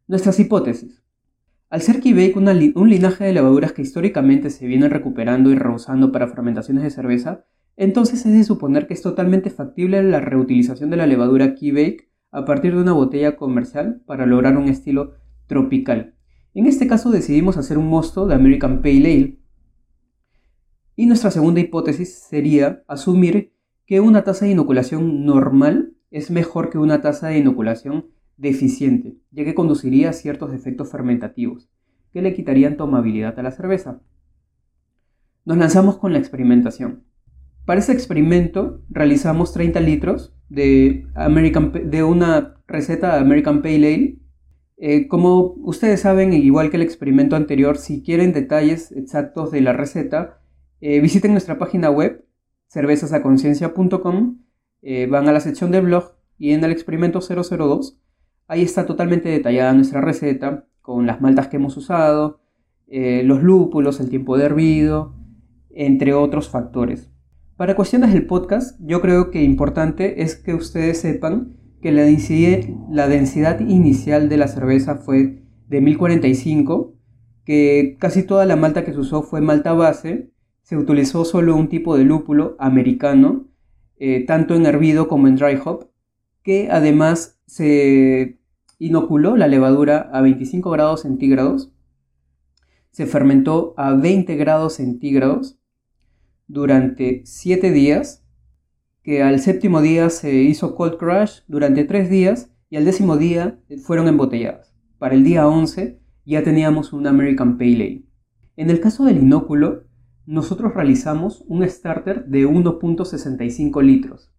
Nuestras 0.08 0.38
hipótesis. 0.40 1.02
Al 1.70 1.80
ser 1.80 2.00
Key 2.00 2.32
un 2.34 2.90
linaje 2.90 3.24
de 3.24 3.32
levaduras 3.32 3.72
que 3.72 3.82
históricamente 3.82 4.50
se 4.50 4.66
vienen 4.66 4.90
recuperando 4.90 5.50
y 5.50 5.54
reusando 5.54 6.10
para 6.10 6.28
fermentaciones 6.28 6.82
de 6.82 6.90
cerveza, 6.90 7.46
entonces 7.80 8.26
es 8.26 8.34
de 8.34 8.44
suponer 8.44 8.86
que 8.86 8.92
es 8.92 9.00
totalmente 9.00 9.48
factible 9.48 10.02
la 10.02 10.20
reutilización 10.20 10.90
de 10.90 10.98
la 10.98 11.06
levadura 11.06 11.54
Key 11.54 11.70
Bake 11.70 12.10
a 12.30 12.44
partir 12.44 12.74
de 12.74 12.82
una 12.82 12.92
botella 12.92 13.36
comercial 13.36 14.02
para 14.04 14.26
lograr 14.26 14.58
un 14.58 14.68
estilo 14.68 15.14
tropical. 15.46 16.14
En 16.52 16.66
este 16.66 16.86
caso 16.86 17.10
decidimos 17.10 17.56
hacer 17.56 17.78
un 17.78 17.88
mosto 17.88 18.26
de 18.26 18.34
American 18.34 18.82
Pale 18.82 18.98
Ale. 18.98 19.38
Y 20.94 21.06
nuestra 21.06 21.30
segunda 21.30 21.60
hipótesis 21.60 22.12
sería 22.28 22.82
asumir 22.86 23.54
que 23.86 24.00
una 24.00 24.24
tasa 24.24 24.44
de 24.44 24.50
inoculación 24.50 25.24
normal 25.24 25.94
es 26.10 26.30
mejor 26.30 26.68
que 26.68 26.76
una 26.76 27.00
tasa 27.00 27.28
de 27.28 27.38
inoculación 27.38 28.08
deficiente, 28.36 29.16
ya 29.30 29.42
que 29.42 29.54
conduciría 29.54 30.10
a 30.10 30.12
ciertos 30.12 30.52
defectos 30.52 30.90
fermentativos, 30.90 31.70
que 32.12 32.20
le 32.20 32.34
quitarían 32.34 32.76
tomabilidad 32.76 33.38
a 33.38 33.42
la 33.42 33.52
cerveza. 33.52 34.02
Nos 35.46 35.56
lanzamos 35.56 35.96
con 35.96 36.12
la 36.12 36.18
experimentación. 36.18 37.08
Para 37.70 37.78
ese 37.78 37.92
experimento 37.92 38.82
realizamos 38.90 39.52
30 39.52 39.78
litros 39.78 40.34
de, 40.48 41.06
American, 41.14 41.70
de 41.88 42.02
una 42.02 42.56
receta 42.66 43.20
American 43.20 43.62
Pale 43.62 43.94
Ale. 43.94 44.18
Eh, 44.76 45.06
como 45.06 45.54
ustedes 45.62 46.00
saben, 46.00 46.32
igual 46.32 46.70
que 46.70 46.78
el 46.78 46.82
experimento 46.82 47.36
anterior, 47.36 47.78
si 47.78 48.02
quieren 48.02 48.32
detalles 48.32 48.90
exactos 48.90 49.52
de 49.52 49.60
la 49.60 49.72
receta, 49.72 50.40
eh, 50.80 50.98
visiten 50.98 51.30
nuestra 51.30 51.58
página 51.58 51.92
web 51.92 52.26
cervezasaconciencia.com, 52.66 54.40
eh, 54.82 55.06
van 55.06 55.28
a 55.28 55.32
la 55.32 55.38
sección 55.38 55.70
de 55.70 55.80
blog 55.80 56.16
y 56.38 56.50
en 56.50 56.64
el 56.64 56.72
experimento 56.72 57.20
002, 57.20 58.00
ahí 58.48 58.62
está 58.62 58.84
totalmente 58.84 59.28
detallada 59.28 59.74
nuestra 59.74 60.00
receta 60.00 60.66
con 60.80 61.06
las 61.06 61.20
maltas 61.20 61.46
que 61.46 61.58
hemos 61.58 61.76
usado, 61.76 62.40
los 62.88 63.44
lúpulos, 63.44 64.00
el 64.00 64.10
tiempo 64.10 64.36
de 64.36 64.46
hervido, 64.46 65.14
entre 65.70 66.14
otros 66.14 66.48
factores. 66.48 67.12
Para 67.60 67.76
cuestiones 67.76 68.14
del 68.14 68.24
podcast, 68.24 68.80
yo 68.80 69.02
creo 69.02 69.30
que 69.30 69.42
importante 69.42 70.22
es 70.22 70.34
que 70.34 70.54
ustedes 70.54 70.98
sepan 70.98 71.58
que 71.82 71.92
la 71.92 72.04
densidad, 72.04 73.60
inicial 73.60 74.30
de 74.30 74.38
la 74.38 74.48
cerveza 74.48 74.94
fue 74.96 75.42
de 75.68 75.80
1045, 75.82 76.94
que 77.44 77.98
casi 78.00 78.22
toda 78.22 78.46
la 78.46 78.56
malta 78.56 78.82
que 78.82 78.94
se 78.94 79.00
usó 79.00 79.22
fue 79.22 79.42
malta 79.42 79.74
base, 79.74 80.30
se 80.62 80.78
utilizó 80.78 81.26
solo 81.26 81.54
un 81.54 81.68
tipo 81.68 81.98
de 81.98 82.04
lúpulo 82.04 82.56
americano, 82.58 83.50
eh, 83.98 84.24
tanto 84.24 84.54
en 84.54 84.64
hervido 84.64 85.06
como 85.06 85.28
en 85.28 85.36
dry 85.36 85.58
hop, 85.62 85.90
que 86.42 86.68
además 86.70 87.42
se 87.44 88.40
inoculó 88.78 89.36
la 89.36 89.48
levadura 89.48 90.08
a 90.14 90.22
25 90.22 90.70
grados 90.70 91.02
centígrados, 91.02 91.74
se 92.90 93.04
fermentó 93.04 93.74
a 93.76 93.92
20 93.92 94.34
grados 94.36 94.76
centígrados 94.76 95.59
durante 96.52 97.22
7 97.24 97.70
días, 97.70 98.24
que 99.02 99.22
al 99.22 99.38
séptimo 99.38 99.80
día 99.80 100.10
se 100.10 100.34
hizo 100.34 100.74
cold 100.74 100.96
crush 100.96 101.40
durante 101.46 101.84
3 101.84 102.10
días 102.10 102.50
y 102.68 102.76
al 102.76 102.84
décimo 102.84 103.16
día 103.16 103.60
fueron 103.84 104.08
embotelladas. 104.08 104.74
Para 104.98 105.14
el 105.14 105.22
día 105.22 105.46
11 105.46 106.00
ya 106.26 106.42
teníamos 106.42 106.92
un 106.92 107.06
American 107.06 107.56
Pale 107.56 107.74
Ale. 107.74 108.02
En 108.56 108.68
el 108.68 108.80
caso 108.80 109.04
del 109.04 109.18
inóculo, 109.18 109.84
nosotros 110.26 110.74
realizamos 110.74 111.44
un 111.46 111.66
starter 111.68 112.26
de 112.26 112.46
1.65 112.46 113.82
litros, 113.82 114.32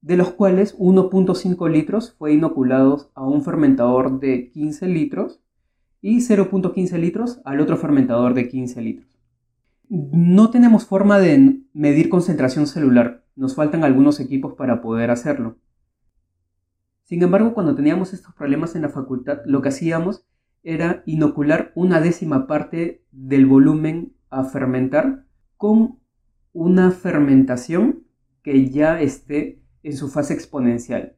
de 0.00 0.16
los 0.16 0.30
cuales 0.30 0.78
1.5 0.78 1.70
litros 1.70 2.14
fue 2.18 2.34
inoculados 2.34 3.10
a 3.14 3.26
un 3.26 3.42
fermentador 3.42 4.20
de 4.20 4.50
15 4.52 4.86
litros 4.86 5.40
y 6.00 6.18
0.15 6.18 6.98
litros 6.98 7.40
al 7.44 7.60
otro 7.60 7.76
fermentador 7.76 8.34
de 8.34 8.48
15 8.48 8.80
litros. 8.80 9.17
No 9.90 10.50
tenemos 10.50 10.84
forma 10.84 11.18
de 11.18 11.62
medir 11.72 12.10
concentración 12.10 12.66
celular, 12.66 13.24
nos 13.36 13.54
faltan 13.54 13.84
algunos 13.84 14.20
equipos 14.20 14.52
para 14.54 14.82
poder 14.82 15.10
hacerlo. 15.10 15.56
Sin 17.04 17.22
embargo, 17.22 17.54
cuando 17.54 17.74
teníamos 17.74 18.12
estos 18.12 18.34
problemas 18.34 18.76
en 18.76 18.82
la 18.82 18.90
facultad, 18.90 19.38
lo 19.46 19.62
que 19.62 19.70
hacíamos 19.70 20.26
era 20.62 21.02
inocular 21.06 21.72
una 21.74 22.02
décima 22.02 22.46
parte 22.46 23.02
del 23.12 23.46
volumen 23.46 24.12
a 24.28 24.44
fermentar 24.44 25.24
con 25.56 25.98
una 26.52 26.90
fermentación 26.90 28.02
que 28.42 28.68
ya 28.68 29.00
esté 29.00 29.62
en 29.82 29.96
su 29.96 30.08
fase 30.08 30.34
exponencial. 30.34 31.16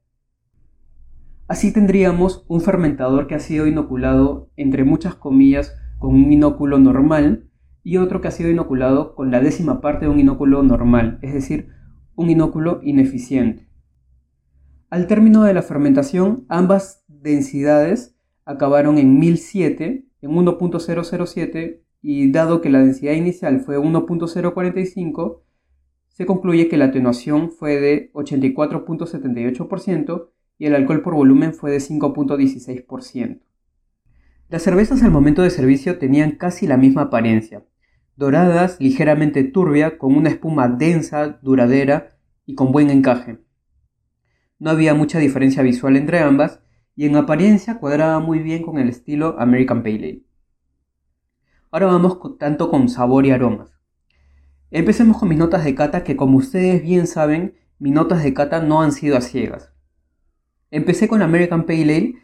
Así 1.48 1.72
tendríamos 1.72 2.44
un 2.46 2.60
fermentador 2.60 3.26
que 3.26 3.34
ha 3.34 3.40
sido 3.40 3.66
inoculado, 3.66 4.48
entre 4.54 4.84
muchas 4.84 5.16
comillas, 5.16 5.74
con 5.98 6.14
un 6.14 6.32
inóculo 6.32 6.78
normal, 6.78 7.49
y 7.82 7.96
otro 7.96 8.20
que 8.20 8.28
ha 8.28 8.32
sido 8.32 8.50
inoculado 8.50 9.14
con 9.14 9.30
la 9.30 9.40
décima 9.40 9.80
parte 9.80 10.06
de 10.06 10.10
un 10.10 10.20
inóculo 10.20 10.62
normal, 10.62 11.18
es 11.22 11.32
decir, 11.32 11.68
un 12.14 12.30
inóculo 12.30 12.80
ineficiente. 12.82 13.68
Al 14.90 15.06
término 15.06 15.44
de 15.44 15.54
la 15.54 15.62
fermentación, 15.62 16.44
ambas 16.48 17.04
densidades 17.06 18.16
acabaron 18.44 18.98
en 18.98 19.18
1007, 19.18 20.04
en 20.20 20.30
1.007, 20.30 21.80
y 22.02 22.30
dado 22.32 22.60
que 22.60 22.68
la 22.70 22.80
densidad 22.80 23.12
inicial 23.12 23.60
fue 23.60 23.78
1.045, 23.78 25.42
se 26.08 26.26
concluye 26.26 26.66
que 26.68 26.76
la 26.76 26.86
atenuación 26.86 27.50
fue 27.50 27.80
de 27.80 28.10
84.78% 28.12 30.28
y 30.58 30.66
el 30.66 30.74
alcohol 30.74 31.02
por 31.02 31.14
volumen 31.14 31.54
fue 31.54 31.70
de 31.70 31.78
5.16%. 31.78 33.40
Las 34.48 34.62
cervezas 34.62 35.00
al 35.02 35.12
momento 35.12 35.42
de 35.42 35.50
servicio 35.50 35.98
tenían 35.98 36.32
casi 36.32 36.66
la 36.66 36.76
misma 36.76 37.02
apariencia, 37.02 37.64
doradas, 38.20 38.76
ligeramente 38.80 39.42
turbia, 39.44 39.96
con 39.96 40.14
una 40.14 40.28
espuma 40.28 40.68
densa, 40.68 41.40
duradera 41.40 42.18
y 42.44 42.54
con 42.54 42.70
buen 42.70 42.90
encaje. 42.90 43.38
No 44.58 44.68
había 44.68 44.92
mucha 44.92 45.18
diferencia 45.18 45.62
visual 45.62 45.96
entre 45.96 46.18
ambas 46.18 46.60
y 46.94 47.06
en 47.06 47.16
apariencia 47.16 47.78
cuadraba 47.78 48.20
muy 48.20 48.40
bien 48.40 48.62
con 48.62 48.78
el 48.78 48.90
estilo 48.90 49.36
American 49.38 49.82
Pale 49.82 49.96
Ale. 49.96 50.22
Ahora 51.70 51.86
vamos 51.86 52.18
tanto 52.38 52.70
con 52.70 52.90
sabor 52.90 53.24
y 53.24 53.30
aromas. 53.30 53.72
Empecemos 54.70 55.16
con 55.16 55.30
mis 55.30 55.38
notas 55.38 55.64
de 55.64 55.74
cata 55.74 56.04
que 56.04 56.16
como 56.16 56.36
ustedes 56.36 56.82
bien 56.82 57.06
saben, 57.06 57.54
mis 57.78 57.94
notas 57.94 58.22
de 58.22 58.34
cata 58.34 58.60
no 58.60 58.82
han 58.82 58.92
sido 58.92 59.16
a 59.16 59.22
ciegas. 59.22 59.72
Empecé 60.70 61.08
con 61.08 61.22
American 61.22 61.64
Pale 61.64 61.82
Ale 61.82 62.14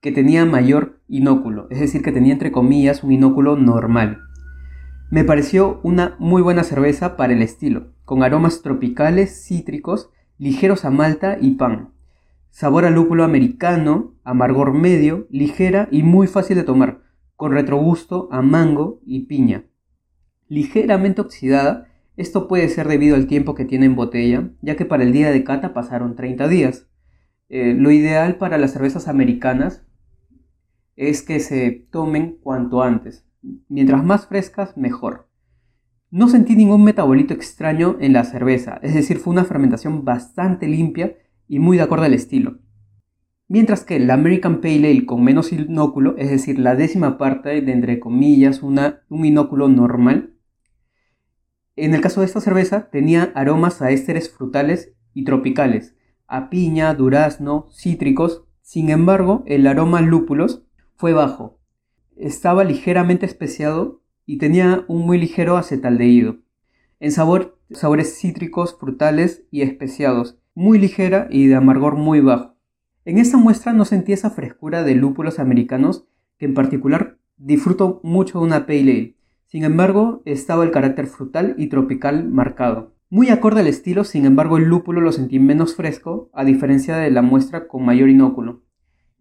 que 0.00 0.12
tenía 0.12 0.44
mayor 0.44 1.00
inóculo, 1.08 1.66
es 1.70 1.80
decir, 1.80 2.02
que 2.02 2.12
tenía 2.12 2.34
entre 2.34 2.52
comillas 2.52 3.02
un 3.02 3.10
inóculo 3.10 3.56
normal. 3.56 4.29
Me 5.10 5.24
pareció 5.24 5.80
una 5.82 6.14
muy 6.20 6.40
buena 6.40 6.62
cerveza 6.62 7.16
para 7.16 7.32
el 7.32 7.42
estilo, 7.42 7.88
con 8.04 8.22
aromas 8.22 8.62
tropicales, 8.62 9.44
cítricos, 9.44 10.08
ligeros 10.38 10.84
a 10.84 10.90
malta 10.90 11.36
y 11.40 11.56
pan. 11.56 11.92
Sabor 12.50 12.84
a 12.84 12.90
lúpulo 12.90 13.24
americano, 13.24 14.14
amargor 14.22 14.72
medio, 14.72 15.26
ligera 15.28 15.88
y 15.90 16.04
muy 16.04 16.28
fácil 16.28 16.58
de 16.58 16.62
tomar, 16.62 17.02
con 17.34 17.50
retrogusto 17.50 18.28
a 18.30 18.40
mango 18.40 19.00
y 19.04 19.26
piña. 19.26 19.64
Ligeramente 20.46 21.20
oxidada, 21.20 21.88
esto 22.16 22.46
puede 22.46 22.68
ser 22.68 22.86
debido 22.86 23.16
al 23.16 23.26
tiempo 23.26 23.56
que 23.56 23.64
tiene 23.64 23.86
en 23.86 23.96
botella, 23.96 24.50
ya 24.62 24.76
que 24.76 24.84
para 24.84 25.02
el 25.02 25.12
día 25.12 25.32
de 25.32 25.42
cata 25.42 25.74
pasaron 25.74 26.14
30 26.14 26.46
días. 26.46 26.86
Eh, 27.48 27.74
lo 27.76 27.90
ideal 27.90 28.36
para 28.36 28.58
las 28.58 28.74
cervezas 28.74 29.08
americanas 29.08 29.82
es 30.94 31.22
que 31.22 31.40
se 31.40 31.88
tomen 31.90 32.38
cuanto 32.40 32.84
antes. 32.84 33.26
Mientras 33.68 34.04
más 34.04 34.26
frescas, 34.26 34.76
mejor. 34.76 35.28
No 36.10 36.28
sentí 36.28 36.56
ningún 36.56 36.82
metabolito 36.82 37.34
extraño 37.34 37.96
en 38.00 38.12
la 38.12 38.24
cerveza, 38.24 38.80
es 38.82 38.94
decir, 38.94 39.18
fue 39.18 39.32
una 39.32 39.44
fermentación 39.44 40.04
bastante 40.04 40.66
limpia 40.66 41.16
y 41.46 41.60
muy 41.60 41.76
de 41.76 41.84
acuerdo 41.84 42.04
al 42.04 42.14
estilo. 42.14 42.58
Mientras 43.46 43.84
que 43.84 43.98
la 43.98 44.14
American 44.14 44.60
Pale 44.60 44.90
Ale 44.90 45.06
con 45.06 45.22
menos 45.22 45.52
inóculo, 45.52 46.16
es 46.18 46.30
decir, 46.30 46.58
la 46.58 46.74
décima 46.74 47.18
parte 47.18 47.60
de 47.60 47.72
entre 47.72 48.00
comillas 48.00 48.62
un 48.62 49.24
inóculo 49.24 49.68
normal, 49.68 50.34
en 51.76 51.94
el 51.94 52.00
caso 52.00 52.20
de 52.20 52.26
esta 52.26 52.40
cerveza 52.40 52.90
tenía 52.90 53.32
aromas 53.34 53.80
a 53.80 53.90
ésteres 53.90 54.30
frutales 54.30 54.92
y 55.14 55.24
tropicales, 55.24 55.96
a 56.26 56.50
piña, 56.50 56.92
durazno, 56.94 57.68
cítricos, 57.70 58.44
sin 58.62 58.90
embargo 58.90 59.44
el 59.46 59.66
aroma 59.66 59.98
a 59.98 60.02
lúpulos 60.02 60.64
fue 60.96 61.12
bajo. 61.12 61.59
Estaba 62.20 62.64
ligeramente 62.64 63.24
especiado 63.24 64.02
y 64.26 64.36
tenía 64.36 64.84
un 64.88 65.06
muy 65.06 65.16
ligero 65.16 65.56
acetaldehído. 65.56 66.36
En 67.00 67.12
sabor, 67.12 67.58
sabores 67.70 68.20
cítricos, 68.20 68.76
frutales 68.78 69.44
y 69.50 69.62
especiados, 69.62 70.38
muy 70.54 70.78
ligera 70.78 71.28
y 71.30 71.46
de 71.46 71.54
amargor 71.54 71.96
muy 71.96 72.20
bajo. 72.20 72.56
En 73.06 73.16
esta 73.16 73.38
muestra 73.38 73.72
no 73.72 73.86
sentí 73.86 74.12
esa 74.12 74.28
frescura 74.28 74.82
de 74.82 74.96
lúpulos 74.96 75.38
americanos 75.38 76.04
que 76.36 76.44
en 76.44 76.52
particular 76.52 77.16
disfruto 77.38 78.02
mucho 78.04 78.40
de 78.40 78.44
una 78.44 78.66
pale 78.66 78.80
ale. 78.80 79.16
Sin 79.46 79.64
embargo, 79.64 80.20
estaba 80.26 80.62
el 80.64 80.72
carácter 80.72 81.06
frutal 81.06 81.54
y 81.56 81.68
tropical 81.68 82.28
marcado. 82.28 82.92
Muy 83.08 83.30
acorde 83.30 83.62
al 83.62 83.66
estilo, 83.66 84.04
sin 84.04 84.26
embargo, 84.26 84.58
el 84.58 84.64
lúpulo 84.64 85.00
lo 85.00 85.12
sentí 85.12 85.38
menos 85.38 85.74
fresco, 85.74 86.28
a 86.34 86.44
diferencia 86.44 86.98
de 86.98 87.10
la 87.10 87.22
muestra 87.22 87.66
con 87.66 87.82
mayor 87.82 88.10
inóculo. 88.10 88.62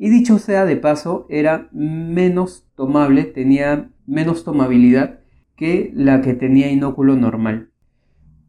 Y 0.01 0.09
dicho 0.09 0.39
sea 0.39 0.65
de 0.65 0.77
paso, 0.77 1.27
era 1.29 1.67
menos 1.73 2.65
tomable, 2.79 3.25
tenía 3.25 3.89
menos 4.07 4.45
tomabilidad 4.45 5.19
que 5.57 5.91
la 5.93 6.21
que 6.21 6.33
tenía 6.33 6.71
inóculo 6.71 7.17
normal. 7.17 7.71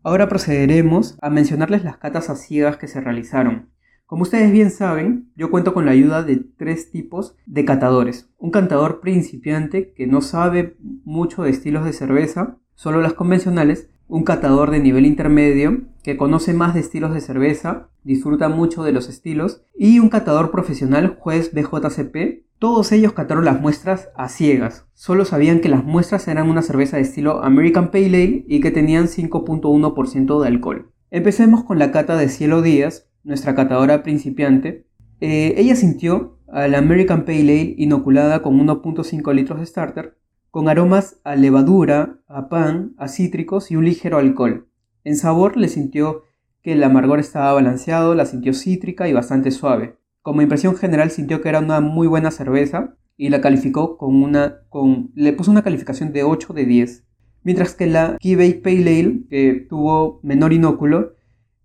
Ahora 0.04 0.28
procederemos 0.28 1.18
a 1.20 1.30
mencionarles 1.30 1.82
las 1.82 1.96
catas 1.96 2.30
a 2.30 2.36
ciegas 2.36 2.76
que 2.76 2.86
se 2.86 3.00
realizaron. 3.00 3.70
Como 4.06 4.22
ustedes 4.22 4.52
bien 4.52 4.70
saben, 4.70 5.32
yo 5.34 5.50
cuento 5.50 5.74
con 5.74 5.84
la 5.84 5.90
ayuda 5.90 6.22
de 6.22 6.36
tres 6.36 6.92
tipos 6.92 7.34
de 7.44 7.64
catadores. 7.64 8.30
Un 8.38 8.52
cantador 8.52 9.00
principiante 9.00 9.92
que 9.94 10.06
no 10.06 10.20
sabe 10.20 10.76
mucho 10.78 11.42
de 11.42 11.50
estilos 11.50 11.84
de 11.84 11.92
cerveza, 11.92 12.56
solo 12.76 13.00
las 13.00 13.14
convencionales, 13.14 13.90
un 14.10 14.24
catador 14.24 14.72
de 14.72 14.80
nivel 14.80 15.06
intermedio 15.06 15.82
que 16.02 16.16
conoce 16.16 16.52
más 16.52 16.74
de 16.74 16.80
estilos 16.80 17.14
de 17.14 17.20
cerveza, 17.20 17.90
disfruta 18.02 18.48
mucho 18.48 18.82
de 18.82 18.90
los 18.90 19.08
estilos, 19.08 19.62
y 19.78 20.00
un 20.00 20.08
catador 20.08 20.50
profesional 20.50 21.16
juez 21.20 21.52
BJCP. 21.54 22.44
Todos 22.58 22.90
ellos 22.90 23.12
cataron 23.12 23.44
las 23.44 23.60
muestras 23.60 24.08
a 24.16 24.28
ciegas. 24.28 24.86
Solo 24.94 25.24
sabían 25.24 25.60
que 25.60 25.68
las 25.68 25.84
muestras 25.84 26.26
eran 26.26 26.50
una 26.50 26.62
cerveza 26.62 26.96
de 26.96 27.02
estilo 27.02 27.42
American 27.44 27.92
Pale 27.92 28.06
Ale 28.06 28.44
y 28.48 28.60
que 28.60 28.72
tenían 28.72 29.06
5.1% 29.06 30.40
de 30.42 30.48
alcohol. 30.48 30.92
Empecemos 31.12 31.62
con 31.62 31.78
la 31.78 31.92
cata 31.92 32.16
de 32.16 32.28
Cielo 32.28 32.62
Díaz, 32.62 33.08
nuestra 33.22 33.54
catadora 33.54 34.02
principiante. 34.02 34.86
Eh, 35.20 35.54
ella 35.56 35.76
sintió 35.76 36.36
a 36.48 36.66
la 36.66 36.78
American 36.78 37.24
Pale 37.24 37.40
Ale 37.40 37.74
inoculada 37.78 38.42
con 38.42 38.58
1.5 38.58 39.32
litros 39.34 39.60
de 39.60 39.66
starter 39.66 40.19
con 40.50 40.68
aromas 40.68 41.20
a 41.22 41.36
levadura, 41.36 42.18
a 42.26 42.48
pan, 42.48 42.94
a 42.98 43.08
cítricos 43.08 43.70
y 43.70 43.76
un 43.76 43.84
ligero 43.84 44.18
alcohol. 44.18 44.68
En 45.04 45.16
sabor 45.16 45.56
le 45.56 45.68
sintió 45.68 46.22
que 46.62 46.72
el 46.72 46.82
amargor 46.82 47.20
estaba 47.20 47.52
balanceado, 47.52 48.14
la 48.14 48.26
sintió 48.26 48.52
cítrica 48.52 49.08
y 49.08 49.12
bastante 49.12 49.50
suave. 49.50 49.96
Como 50.22 50.42
impresión 50.42 50.76
general 50.76 51.10
sintió 51.10 51.40
que 51.40 51.48
era 51.48 51.60
una 51.60 51.80
muy 51.80 52.06
buena 52.06 52.30
cerveza 52.30 52.96
y 53.16 53.28
la 53.28 53.40
calificó 53.40 53.96
con 53.96 54.22
una 54.22 54.62
con 54.68 55.10
le 55.14 55.32
puso 55.32 55.50
una 55.50 55.62
calificación 55.62 56.12
de 56.12 56.24
8 56.24 56.52
de 56.52 56.64
10. 56.64 57.04
Mientras 57.42 57.74
que 57.74 57.86
la 57.86 58.18
Keybake 58.20 58.60
Pale 58.62 59.00
Ale, 59.00 59.22
que 59.30 59.66
tuvo 59.68 60.20
menor 60.22 60.52
inóculo, 60.52 61.14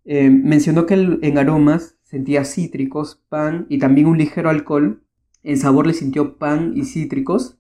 eh, 0.06 0.30
mencionó 0.30 0.86
que 0.86 0.94
en 1.22 1.38
aromas 1.38 1.98
sentía 2.04 2.46
cítricos, 2.46 3.22
pan 3.28 3.66
y 3.70 3.80
también 3.80 4.08
un 4.08 4.18
ligero 4.18 4.50
alcohol. 4.50 5.04
En 5.44 5.58
sabor 5.58 5.88
le 5.88 5.94
sintió 5.94 6.38
pan 6.38 6.74
y 6.76 6.86
cítricos 6.86 7.58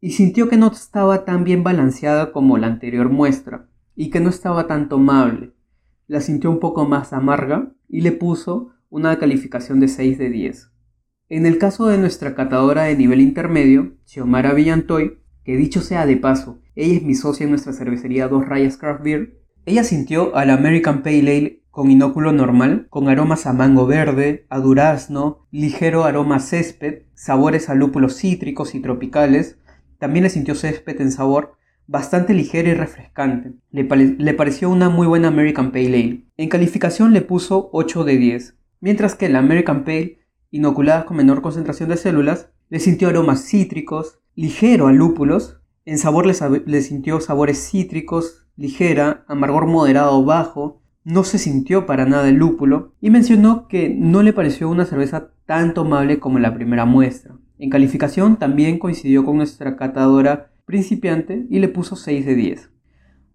y 0.00 0.12
sintió 0.12 0.48
que 0.48 0.56
no 0.56 0.68
estaba 0.68 1.24
tan 1.24 1.44
bien 1.44 1.64
balanceada 1.64 2.32
como 2.32 2.58
la 2.58 2.68
anterior 2.68 3.08
muestra 3.08 3.68
y 3.96 4.10
que 4.10 4.20
no 4.20 4.30
estaba 4.30 4.66
tan 4.66 4.88
tomable. 4.88 5.52
La 6.06 6.20
sintió 6.20 6.50
un 6.50 6.60
poco 6.60 6.86
más 6.86 7.12
amarga 7.12 7.72
y 7.88 8.00
le 8.02 8.12
puso 8.12 8.70
una 8.90 9.18
calificación 9.18 9.80
de 9.80 9.88
6 9.88 10.18
de 10.18 10.30
10. 10.30 10.70
En 11.28 11.46
el 11.46 11.58
caso 11.58 11.86
de 11.86 11.98
nuestra 11.98 12.34
catadora 12.34 12.84
de 12.84 12.96
nivel 12.96 13.20
intermedio, 13.20 13.96
Xiomara 14.04 14.54
Villantoy, 14.54 15.18
que 15.44 15.56
dicho 15.56 15.82
sea 15.82 16.06
de 16.06 16.16
paso, 16.16 16.60
ella 16.74 16.96
es 16.96 17.02
mi 17.02 17.14
socia 17.14 17.44
en 17.44 17.50
nuestra 17.50 17.72
cervecería 17.72 18.28
Dos 18.28 18.46
Rayas 18.46 18.76
Craft 18.76 19.02
Beer, 19.02 19.38
ella 19.66 19.84
sintió 19.84 20.34
al 20.36 20.48
American 20.50 21.02
Pale 21.02 21.18
Ale 21.18 21.62
con 21.70 21.90
inóculo 21.90 22.32
normal, 22.32 22.86
con 22.88 23.08
aromas 23.08 23.46
a 23.46 23.52
mango 23.52 23.86
verde, 23.86 24.46
a 24.48 24.58
durazno, 24.58 25.46
ligero 25.50 26.04
aroma 26.04 26.40
césped, 26.40 27.02
sabores 27.14 27.68
a 27.68 27.74
lúpulos 27.74 28.16
cítricos 28.16 28.74
y 28.74 28.80
tropicales, 28.80 29.58
también 29.98 30.24
le 30.24 30.30
sintió 30.30 30.54
césped 30.54 31.00
en 31.00 31.12
sabor, 31.12 31.56
bastante 31.86 32.34
ligero 32.34 32.68
y 32.68 32.74
refrescante. 32.74 33.52
Le, 33.70 34.34
pareció 34.34 34.70
una 34.70 34.90
muy 34.90 35.06
buena 35.06 35.28
American 35.28 35.72
Pale 35.72 35.86
Ale. 35.86 36.24
En 36.36 36.48
calificación 36.48 37.12
le 37.12 37.22
puso 37.22 37.70
8 37.72 38.04
de 38.04 38.16
10, 38.16 38.56
mientras 38.80 39.14
que 39.14 39.28
la 39.28 39.40
American 39.40 39.84
Pale, 39.84 40.20
inoculada 40.50 41.06
con 41.06 41.16
menor 41.16 41.42
concentración 41.42 41.88
de 41.88 41.96
células, 41.96 42.50
le 42.68 42.78
sintió 42.78 43.08
aromas 43.08 43.44
cítricos, 43.44 44.20
ligero 44.34 44.86
a 44.86 44.92
lúpulos, 44.92 45.60
en 45.84 45.98
sabor 45.98 46.26
le, 46.26 46.34
le 46.66 46.82
sintió 46.82 47.20
sabores 47.20 47.70
cítricos, 47.70 48.46
ligera, 48.56 49.24
amargor 49.26 49.66
moderado 49.66 50.22
bajo, 50.24 50.82
no 51.04 51.24
se 51.24 51.38
sintió 51.38 51.86
para 51.86 52.04
nada 52.04 52.28
el 52.28 52.34
lúpulo 52.34 52.92
y 53.00 53.08
mencionó 53.08 53.66
que 53.66 53.88
no 53.88 54.22
le 54.22 54.34
pareció 54.34 54.68
una 54.68 54.84
cerveza 54.84 55.30
tan 55.46 55.72
tomable 55.72 56.18
como 56.18 56.38
la 56.38 56.54
primera 56.54 56.84
muestra. 56.84 57.36
En 57.58 57.70
calificación 57.70 58.38
también 58.38 58.78
coincidió 58.78 59.24
con 59.24 59.36
nuestra 59.36 59.76
catadora 59.76 60.52
principiante 60.64 61.46
y 61.50 61.58
le 61.58 61.68
puso 61.68 61.96
6 61.96 62.24
de 62.24 62.34
10. 62.34 62.70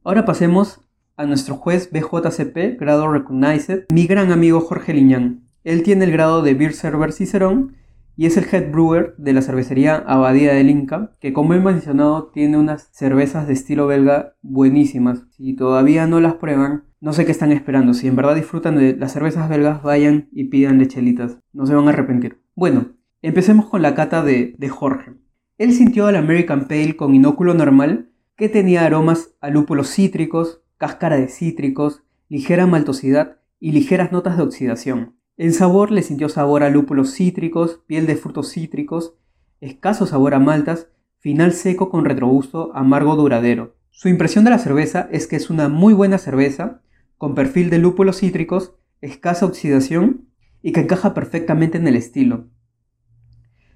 Ahora 0.04 0.24
pasemos 0.24 0.82
a 1.18 1.26
nuestro 1.26 1.56
juez 1.56 1.90
BJCP, 1.92 2.80
grado 2.80 3.12
Recognized, 3.12 3.86
mi 3.94 4.08
gran 4.08 4.32
amigo 4.32 4.62
Jorge 4.62 4.94
Liñán. 4.94 5.44
Él 5.64 5.84
tiene 5.84 6.06
el 6.06 6.12
grado 6.12 6.42
de 6.42 6.54
Beer 6.54 6.74
Server 6.74 7.12
Cicerón 7.12 7.76
y 8.16 8.26
es 8.26 8.38
el 8.38 8.46
head 8.52 8.72
brewer 8.72 9.16
de 9.18 9.34
la 9.34 9.42
cervecería 9.42 9.96
Abadía 9.96 10.54
del 10.54 10.70
Inca, 10.70 11.12
que 11.20 11.34
como 11.34 11.54
he 11.54 11.60
mencionado 11.60 12.32
tiene 12.34 12.58
unas 12.58 12.90
cervezas 12.92 13.48
de 13.48 13.54
estilo 13.54 13.88
belga 13.88 14.36
buenísimas. 14.42 15.24
Si 15.32 15.54
todavía 15.54 16.08
no 16.08 16.20
las 16.20 16.36
prueban, 16.36 16.84
no 17.02 17.12
sé 17.14 17.26
qué 17.26 17.32
están 17.32 17.52
esperando. 17.52 17.94
Si 17.94 18.08
en 18.08 18.16
verdad 18.16 18.36
disfrutan 18.36 18.78
de 18.78 18.96
las 18.96 19.12
cervezas 19.12 19.50
belgas, 19.50 19.82
vayan 19.84 20.30
y 20.32 20.46
pidan 20.46 20.78
lechelitas. 20.78 21.40
No 21.52 21.66
se 21.66 21.76
van 21.76 21.88
a 21.88 21.90
arrepentir. 21.90 22.42
Bueno, 22.56 22.92
Empecemos 23.24 23.68
con 23.68 23.82
la 23.82 23.96
cata 23.96 24.22
de, 24.22 24.54
Jorge. 24.70 25.14
Él 25.58 25.72
sintió 25.72 26.08
al 26.08 26.18
American 26.18 26.68
Pale 26.68 26.98
con 26.98 27.16
inóculo 27.16 27.54
normal 27.54 28.12
que 28.36 28.50
tenía 28.50 28.84
aromas 28.86 29.34
a 29.40 29.50
lúpulos 29.50 29.88
cítricos, 29.92 30.62
cáscara 30.78 31.16
de 31.16 31.30
cítricos, 31.30 32.04
ligera 32.28 32.68
maltosidad 32.68 33.38
y 33.62 33.72
ligeras 33.72 34.12
notas 34.12 34.36
de 34.36 34.44
oxidación. 34.44 35.16
En 35.38 35.54
sabor 35.54 35.90
le 35.90 36.02
sintió 36.02 36.28
sabor 36.28 36.64
a 36.64 36.70
lúpulos 36.70 37.14
cítricos, 37.14 37.82
piel 37.88 38.08
de 38.08 38.18
frutos 38.18 38.52
cítricos, 38.52 39.16
escaso 39.62 40.06
sabor 40.06 40.34
a 40.34 40.40
maltas, 40.40 40.90
final 41.18 41.54
seco 41.54 41.90
con 41.90 42.04
retrogusto 42.04 42.76
amargo 42.76 43.16
duradero. 43.16 43.78
Su 43.90 44.10
impresión 44.10 44.44
de 44.44 44.50
la 44.50 44.60
cerveza 44.60 45.08
es 45.14 45.28
que 45.28 45.38
es 45.38 45.50
una 45.50 45.70
muy 45.70 45.94
buena 45.94 46.18
cerveza, 46.18 46.82
con 47.18 47.36
perfil 47.36 47.70
de 47.70 47.78
lúpulos 47.78 48.18
cítricos, 48.18 48.74
escasa 49.00 49.46
oxidación 49.46 50.28
y 50.62 50.74
que 50.74 50.82
encaja 50.82 51.14
perfectamente 51.14 51.78
en 51.78 51.88
el 51.88 51.96
estilo 51.96 52.50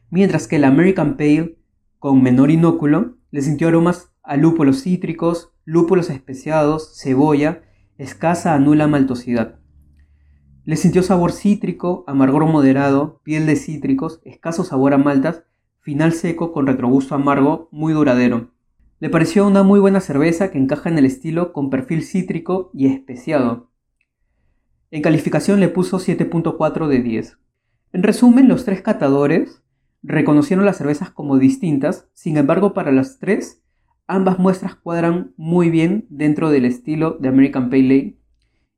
mientras 0.09 0.47
que 0.47 0.57
el 0.57 0.63
American 0.63 1.17
Pale, 1.17 1.57
con 1.99 2.21
menor 2.21 2.51
inóculo, 2.51 3.17
le 3.31 3.41
sintió 3.41 3.67
aromas 3.67 4.11
a 4.23 4.37
lúpulos 4.37 4.83
cítricos, 4.83 5.53
lúpulos 5.65 6.09
especiados, 6.09 6.99
cebolla, 6.99 7.63
escasa 7.97 8.53
a 8.53 8.59
nula 8.59 8.87
maltosidad. 8.87 9.59
Le 10.63 10.75
sintió 10.75 11.01
sabor 11.01 11.31
cítrico, 11.31 12.03
amargor 12.07 12.45
moderado, 12.45 13.21
piel 13.23 13.45
de 13.45 13.55
cítricos, 13.55 14.21
escaso 14.25 14.63
sabor 14.63 14.93
a 14.93 14.97
maltas, 14.97 15.43
final 15.79 16.11
seco 16.11 16.51
con 16.51 16.67
retrogusto 16.67 17.15
amargo, 17.15 17.69
muy 17.71 17.93
duradero. 17.93 18.51
Le 18.99 19.09
pareció 19.09 19.47
una 19.47 19.63
muy 19.63 19.79
buena 19.79 20.01
cerveza 20.01 20.51
que 20.51 20.57
encaja 20.57 20.89
en 20.89 20.97
el 20.97 21.05
estilo 21.05 21.53
con 21.53 21.69
perfil 21.69 22.03
cítrico 22.03 22.71
y 22.73 22.87
especiado. 22.87 23.69
En 24.91 25.01
calificación 25.01 25.59
le 25.59 25.69
puso 25.69 25.99
7.4 25.99 26.87
de 26.87 27.01
10. 27.01 27.37
En 27.93 28.03
resumen, 28.03 28.47
los 28.47 28.65
tres 28.65 28.81
catadores 28.81 29.61
reconocieron 30.07 30.65
las 30.65 30.77
cervezas 30.77 31.11
como 31.11 31.37
distintas, 31.37 32.07
sin 32.13 32.37
embargo 32.37 32.73
para 32.73 32.91
las 32.91 33.19
tres, 33.19 33.61
ambas 34.07 34.39
muestras 34.39 34.75
cuadran 34.75 35.33
muy 35.35 35.69
bien 35.69 36.05
dentro 36.09 36.49
del 36.49 36.63
estilo 36.63 37.17
de 37.19 37.27
American 37.27 37.69
Pale 37.69 37.83
Ale, 37.83 38.17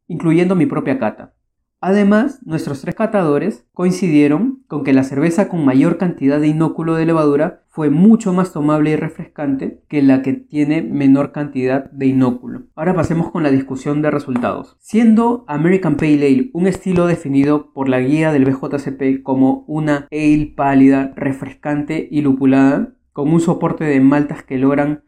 incluyendo 0.08 0.56
mi 0.56 0.66
propia 0.66 0.98
cata. 0.98 1.36
Además, 1.82 2.40
nuestros 2.46 2.82
tres 2.82 2.96
catadores 2.96 3.66
coincidieron 3.74 4.64
con 4.68 4.84
que 4.84 4.92
la 4.92 5.04
cerveza 5.04 5.48
con 5.48 5.64
mayor 5.64 5.98
cantidad 5.98 6.40
de 6.42 6.48
inóculo 6.48 6.96
de 6.96 7.06
levadura 7.06 7.64
fue 7.70 7.90
mucho 7.90 8.34
más 8.34 8.52
tomable 8.52 8.92
y 8.92 8.96
refrescante 8.98 9.82
que 9.88 10.02
la 10.02 10.22
que 10.22 10.34
tiene 10.34 10.82
menor 10.82 11.32
cantidad 11.32 11.90
de 11.92 12.08
inóculo. 12.08 12.64
Ahora 12.76 12.94
pasemos 12.94 13.32
con 13.32 13.44
la 13.44 13.52
discusión 13.52 14.02
de 14.02 14.12
resultados. 14.12 14.76
Siendo 14.80 15.46
American 15.48 15.96
Pale 15.96 16.28
Ale 16.28 16.50
un 16.52 16.68
estilo 16.68 17.08
definido 17.08 17.72
por 17.72 17.88
la 17.88 18.02
guía 18.02 18.34
del 18.34 18.44
BJCP 18.44 19.24
como 19.24 19.64
una 19.68 20.08
ale 20.12 20.54
pálida, 20.58 21.14
refrescante 21.16 22.10
y 22.12 22.22
lupulada, 22.22 22.94
con 23.14 23.32
un 23.32 23.40
soporte 23.40 23.86
de 23.86 24.02
maltas 24.02 24.44
que 24.44 24.58
logran 24.58 25.04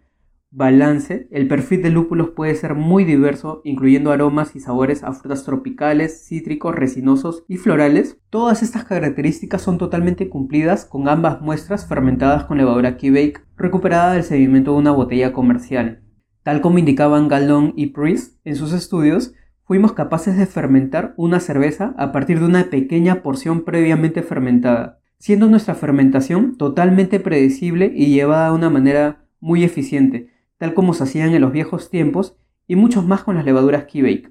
balance, 0.52 1.28
el 1.32 1.48
perfil 1.48 1.82
de 1.82 1.90
lúpulos 1.90 2.32
puede 2.36 2.54
ser 2.56 2.76
muy 2.76 3.06
diverso, 3.06 3.62
incluyendo 3.64 4.12
aromas 4.12 4.56
y 4.56 4.60
sabores 4.60 5.04
a 5.04 5.14
frutas 5.14 5.46
tropicales, 5.46 6.26
cítricos, 6.28 6.76
resinosos 6.76 7.44
y 7.48 7.56
florales. 7.58 8.20
Todas 8.30 8.62
estas 8.62 8.84
características 8.84 9.62
son 9.62 9.78
totalmente 9.78 10.30
cumplidas 10.30 10.86
con 10.86 11.08
ambas 11.08 11.42
muestras 11.42 11.88
fermentadas 11.88 12.44
con 12.44 12.58
levadura 12.58 12.98
Keybake 12.98 13.42
recuperada 13.56 14.14
del 14.14 14.24
sedimento 14.24 14.74
de 14.74 14.80
una 14.80 14.92
botella 14.92 15.32
comercial. 15.32 16.04
Tal 16.44 16.60
como 16.60 16.80
indicaban 16.80 17.30
Gallon 17.30 17.74
y 17.78 17.88
Priest 17.88 18.40
en 18.44 18.56
sus 18.56 18.74
estudios, 18.74 19.34
fuimos 19.64 19.94
capaces 19.94 20.38
de 20.38 20.48
fermentar 20.48 21.14
una 21.16 21.40
cerveza 21.40 21.94
a 21.98 22.12
partir 22.12 22.40
de 22.40 22.46
una 22.46 22.66
pequeña 22.66 23.22
porción 23.22 23.64
previamente 23.64 24.22
fermentada, 24.22 25.00
siendo 25.18 25.48
nuestra 25.48 25.76
fermentación 25.76 26.58
totalmente 26.58 27.22
predecible 27.22 27.92
y 27.96 28.08
llevada 28.08 28.50
de 28.50 28.56
una 28.56 28.70
manera 28.70 29.24
muy 29.40 29.64
eficiente, 29.64 30.31
tal 30.62 30.76
como 30.76 30.94
se 30.94 31.06
hacían 31.06 31.34
en 31.34 31.42
los 31.42 31.52
viejos 31.52 31.90
tiempos 31.90 32.38
y 32.68 32.76
muchos 32.76 33.04
más 33.04 33.24
con 33.24 33.34
las 33.34 33.46
levaduras 33.46 33.86
Key 33.86 34.28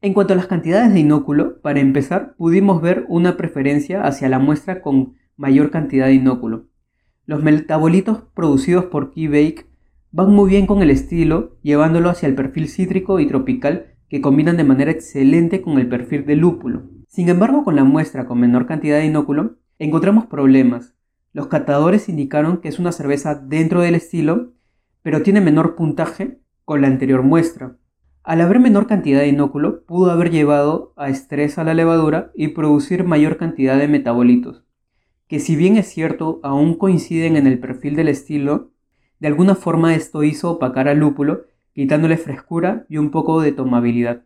En 0.00 0.14
cuanto 0.14 0.32
a 0.32 0.36
las 0.36 0.46
cantidades 0.46 0.94
de 0.94 1.00
inóculo, 1.00 1.60
para 1.60 1.78
empezar, 1.78 2.34
pudimos 2.38 2.80
ver 2.80 3.04
una 3.06 3.36
preferencia 3.36 4.02
hacia 4.02 4.30
la 4.30 4.38
muestra 4.38 4.80
con 4.80 5.16
mayor 5.36 5.70
cantidad 5.70 6.06
de 6.06 6.14
inóculo. 6.14 6.68
Los 7.26 7.42
metabolitos 7.42 8.22
producidos 8.32 8.86
por 8.86 9.10
Key 9.10 9.28
van 10.10 10.30
muy 10.34 10.48
bien 10.48 10.66
con 10.66 10.80
el 10.80 10.88
estilo, 10.88 11.58
llevándolo 11.60 12.08
hacia 12.08 12.30
el 12.30 12.34
perfil 12.34 12.66
cítrico 12.66 13.20
y 13.20 13.26
tropical 13.26 13.88
que 14.08 14.22
combinan 14.22 14.56
de 14.56 14.64
manera 14.64 14.90
excelente 14.90 15.60
con 15.60 15.78
el 15.78 15.86
perfil 15.86 16.24
de 16.24 16.36
lúpulo. 16.36 16.84
Sin 17.08 17.28
embargo, 17.28 17.62
con 17.62 17.76
la 17.76 17.84
muestra 17.84 18.24
con 18.24 18.40
menor 18.40 18.64
cantidad 18.64 18.96
de 18.96 19.04
inóculo, 19.04 19.58
encontramos 19.78 20.24
problemas. 20.24 20.94
Los 21.34 21.48
catadores 21.48 22.08
indicaron 22.08 22.62
que 22.62 22.68
es 22.68 22.78
una 22.78 22.90
cerveza 22.90 23.34
dentro 23.34 23.82
del 23.82 23.96
estilo, 23.96 24.54
pero 25.02 25.22
tiene 25.22 25.40
menor 25.40 25.74
puntaje 25.74 26.38
con 26.64 26.82
la 26.82 26.88
anterior 26.88 27.22
muestra. 27.22 27.76
Al 28.22 28.40
haber 28.40 28.60
menor 28.60 28.86
cantidad 28.86 29.20
de 29.20 29.28
inóculo, 29.28 29.84
pudo 29.84 30.10
haber 30.10 30.30
llevado 30.30 30.92
a 30.96 31.08
estrés 31.08 31.58
a 31.58 31.64
la 31.64 31.74
levadura 31.74 32.30
y 32.34 32.48
producir 32.48 33.04
mayor 33.04 33.36
cantidad 33.38 33.78
de 33.78 33.88
metabolitos, 33.88 34.64
que 35.28 35.40
si 35.40 35.56
bien 35.56 35.76
es 35.76 35.86
cierto 35.88 36.40
aún 36.42 36.74
coinciden 36.74 37.36
en 37.36 37.46
el 37.46 37.58
perfil 37.58 37.96
del 37.96 38.08
estilo, 38.08 38.70
de 39.20 39.28
alguna 39.28 39.54
forma 39.54 39.94
esto 39.94 40.22
hizo 40.24 40.52
opacar 40.52 40.88
al 40.88 40.98
lúpulo 40.98 41.46
quitándole 41.72 42.16
frescura 42.16 42.86
y 42.88 42.98
un 42.98 43.10
poco 43.10 43.40
de 43.40 43.52
tomabilidad. 43.52 44.24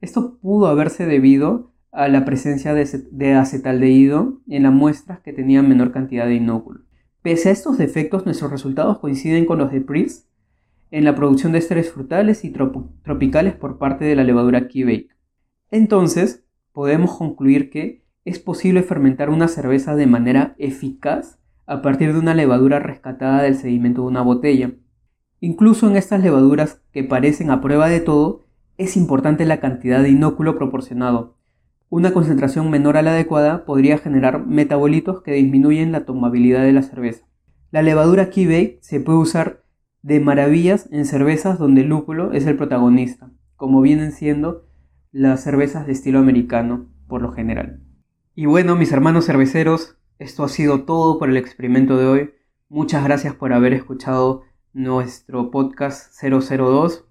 Esto 0.00 0.38
pudo 0.40 0.68
haberse 0.68 1.04
debido 1.04 1.72
a 1.90 2.08
la 2.08 2.24
presencia 2.24 2.74
de, 2.74 3.34
acetaldehído 3.34 4.40
en 4.48 4.62
las 4.62 4.72
muestras 4.72 5.20
que 5.20 5.32
tenían 5.32 5.68
menor 5.68 5.92
cantidad 5.92 6.26
de 6.26 6.36
inóculo. 6.36 6.80
Pese 7.22 7.50
a 7.50 7.52
estos 7.52 7.78
defectos, 7.78 8.24
nuestros 8.24 8.50
resultados 8.50 8.98
coinciden 8.98 9.46
con 9.46 9.58
los 9.58 9.70
de 9.70 9.80
Pris 9.80 10.26
en 10.90 11.04
la 11.04 11.14
producción 11.14 11.52
de 11.52 11.58
esteres 11.58 11.90
frutales 11.90 12.44
y 12.44 12.50
tropicales 12.50 13.54
por 13.54 13.78
parte 13.78 14.04
de 14.04 14.16
la 14.16 14.24
levadura 14.24 14.66
Key 14.66 15.08
Entonces, 15.70 16.44
podemos 16.72 17.16
concluir 17.16 17.70
que 17.70 18.02
es 18.24 18.40
posible 18.40 18.82
fermentar 18.82 19.30
una 19.30 19.46
cerveza 19.46 19.94
de 19.94 20.06
manera 20.06 20.54
eficaz 20.58 21.38
a 21.66 21.80
partir 21.80 22.12
de 22.12 22.18
una 22.18 22.34
levadura 22.34 22.80
rescatada 22.80 23.42
del 23.42 23.56
sedimento 23.56 24.02
de 24.02 24.08
una 24.08 24.22
botella. 24.22 24.72
Incluso 25.40 25.88
en 25.88 25.96
estas 25.96 26.22
levaduras 26.22 26.82
que 26.92 27.04
parecen 27.04 27.50
a 27.50 27.60
prueba 27.60 27.88
de 27.88 28.00
todo, 28.00 28.44
es 28.78 28.96
importante 28.96 29.44
la 29.44 29.60
cantidad 29.60 30.02
de 30.02 30.10
inóculo 30.10 30.56
proporcionado. 30.56 31.36
Una 31.94 32.14
concentración 32.14 32.70
menor 32.70 32.96
a 32.96 33.02
la 33.02 33.10
adecuada 33.10 33.66
podría 33.66 33.98
generar 33.98 34.46
metabolitos 34.46 35.20
que 35.20 35.32
disminuyen 35.32 35.92
la 35.92 36.06
tomabilidad 36.06 36.62
de 36.62 36.72
la 36.72 36.80
cerveza. 36.80 37.26
La 37.70 37.82
levadura 37.82 38.30
Key 38.30 38.78
se 38.80 39.00
puede 39.00 39.18
usar 39.18 39.62
de 40.00 40.18
maravillas 40.18 40.88
en 40.90 41.04
cervezas 41.04 41.58
donde 41.58 41.82
el 41.82 41.88
lúpulo 41.88 42.32
es 42.32 42.46
el 42.46 42.56
protagonista, 42.56 43.30
como 43.56 43.82
vienen 43.82 44.12
siendo 44.12 44.64
las 45.10 45.42
cervezas 45.42 45.86
de 45.86 45.92
estilo 45.92 46.18
americano 46.18 46.86
por 47.08 47.20
lo 47.20 47.30
general. 47.30 47.82
Y 48.34 48.46
bueno, 48.46 48.74
mis 48.74 48.90
hermanos 48.90 49.26
cerveceros, 49.26 49.98
esto 50.18 50.44
ha 50.44 50.48
sido 50.48 50.84
todo 50.84 51.18
por 51.18 51.28
el 51.28 51.36
experimento 51.36 51.98
de 51.98 52.06
hoy. 52.06 52.30
Muchas 52.70 53.04
gracias 53.04 53.34
por 53.34 53.52
haber 53.52 53.74
escuchado 53.74 54.44
nuestro 54.72 55.50
podcast 55.50 56.10
002. 56.18 57.04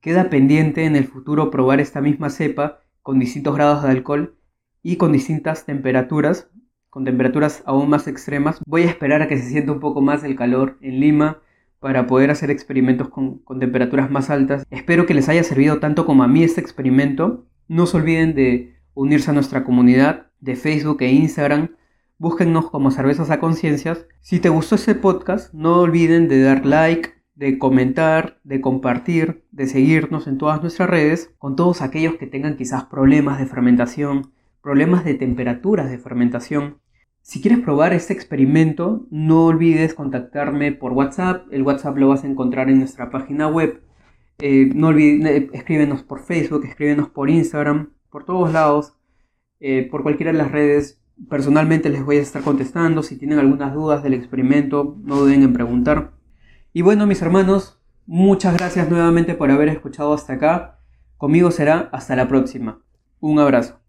Queda 0.00 0.30
pendiente 0.30 0.84
en 0.84 0.94
el 0.94 1.08
futuro 1.08 1.50
probar 1.50 1.80
esta 1.80 2.00
misma 2.00 2.30
cepa 2.30 2.82
con 3.08 3.18
distintos 3.18 3.54
grados 3.54 3.82
de 3.82 3.88
alcohol 3.88 4.36
y 4.82 4.96
con 4.96 5.12
distintas 5.12 5.64
temperaturas, 5.64 6.50
con 6.90 7.06
temperaturas 7.06 7.62
aún 7.64 7.88
más 7.88 8.06
extremas. 8.06 8.60
Voy 8.66 8.82
a 8.82 8.90
esperar 8.90 9.22
a 9.22 9.28
que 9.28 9.38
se 9.38 9.48
sienta 9.48 9.72
un 9.72 9.80
poco 9.80 10.02
más 10.02 10.24
el 10.24 10.36
calor 10.36 10.76
en 10.82 11.00
Lima 11.00 11.38
para 11.80 12.06
poder 12.06 12.30
hacer 12.30 12.50
experimentos 12.50 13.08
con, 13.08 13.38
con 13.38 13.60
temperaturas 13.60 14.10
más 14.10 14.28
altas. 14.28 14.66
Espero 14.68 15.06
que 15.06 15.14
les 15.14 15.30
haya 15.30 15.42
servido 15.42 15.80
tanto 15.80 16.04
como 16.04 16.22
a 16.22 16.28
mí 16.28 16.44
este 16.44 16.60
experimento. 16.60 17.46
No 17.66 17.86
se 17.86 17.96
olviden 17.96 18.34
de 18.34 18.76
unirse 18.92 19.30
a 19.30 19.32
nuestra 19.32 19.64
comunidad 19.64 20.26
de 20.40 20.54
Facebook 20.54 21.00
e 21.00 21.10
Instagram 21.10 21.70
búsquennos 22.18 22.68
como 22.68 22.90
Cervezas 22.90 23.30
a 23.30 23.40
Conciencias. 23.40 24.04
Si 24.20 24.38
te 24.38 24.50
gustó 24.50 24.74
este 24.74 24.94
podcast, 24.94 25.54
no 25.54 25.80
olviden 25.80 26.28
de 26.28 26.42
dar 26.42 26.66
like, 26.66 27.14
de 27.38 27.56
comentar, 27.56 28.40
de 28.42 28.60
compartir, 28.60 29.44
de 29.52 29.68
seguirnos 29.68 30.26
en 30.26 30.38
todas 30.38 30.60
nuestras 30.60 30.90
redes, 30.90 31.32
con 31.38 31.54
todos 31.54 31.82
aquellos 31.82 32.16
que 32.16 32.26
tengan 32.26 32.56
quizás 32.56 32.86
problemas 32.86 33.38
de 33.38 33.46
fermentación, 33.46 34.32
problemas 34.60 35.04
de 35.04 35.14
temperaturas 35.14 35.88
de 35.88 35.98
fermentación. 35.98 36.78
Si 37.22 37.40
quieres 37.40 37.60
probar 37.60 37.92
este 37.92 38.12
experimento, 38.12 39.06
no 39.12 39.46
olvides 39.46 39.94
contactarme 39.94 40.72
por 40.72 40.92
WhatsApp. 40.92 41.46
El 41.52 41.62
WhatsApp 41.62 41.96
lo 41.96 42.08
vas 42.08 42.24
a 42.24 42.26
encontrar 42.26 42.70
en 42.70 42.80
nuestra 42.80 43.08
página 43.08 43.46
web. 43.46 43.82
Eh, 44.40 44.72
no 44.74 44.88
olvides, 44.88 45.30
eh, 45.30 45.50
escríbenos 45.52 46.02
por 46.02 46.18
Facebook, 46.18 46.64
escríbenos 46.64 47.08
por 47.08 47.30
Instagram, 47.30 47.90
por 48.10 48.24
todos 48.24 48.52
lados, 48.52 48.96
eh, 49.60 49.86
por 49.88 50.02
cualquiera 50.02 50.32
de 50.32 50.38
las 50.38 50.50
redes. 50.50 51.00
Personalmente 51.30 51.88
les 51.88 52.04
voy 52.04 52.16
a 52.16 52.22
estar 52.22 52.42
contestando. 52.42 53.04
Si 53.04 53.16
tienen 53.16 53.38
algunas 53.38 53.74
dudas 53.74 54.02
del 54.02 54.14
experimento, 54.14 54.96
no 55.04 55.20
duden 55.20 55.44
en 55.44 55.52
preguntar. 55.52 56.17
Y 56.78 56.82
bueno, 56.82 57.08
mis 57.08 57.20
hermanos, 57.22 57.76
muchas 58.06 58.56
gracias 58.56 58.88
nuevamente 58.88 59.34
por 59.34 59.50
haber 59.50 59.66
escuchado 59.66 60.14
hasta 60.14 60.34
acá. 60.34 60.78
Conmigo 61.16 61.50
será 61.50 61.88
hasta 61.90 62.14
la 62.14 62.28
próxima. 62.28 62.82
Un 63.18 63.40
abrazo. 63.40 63.80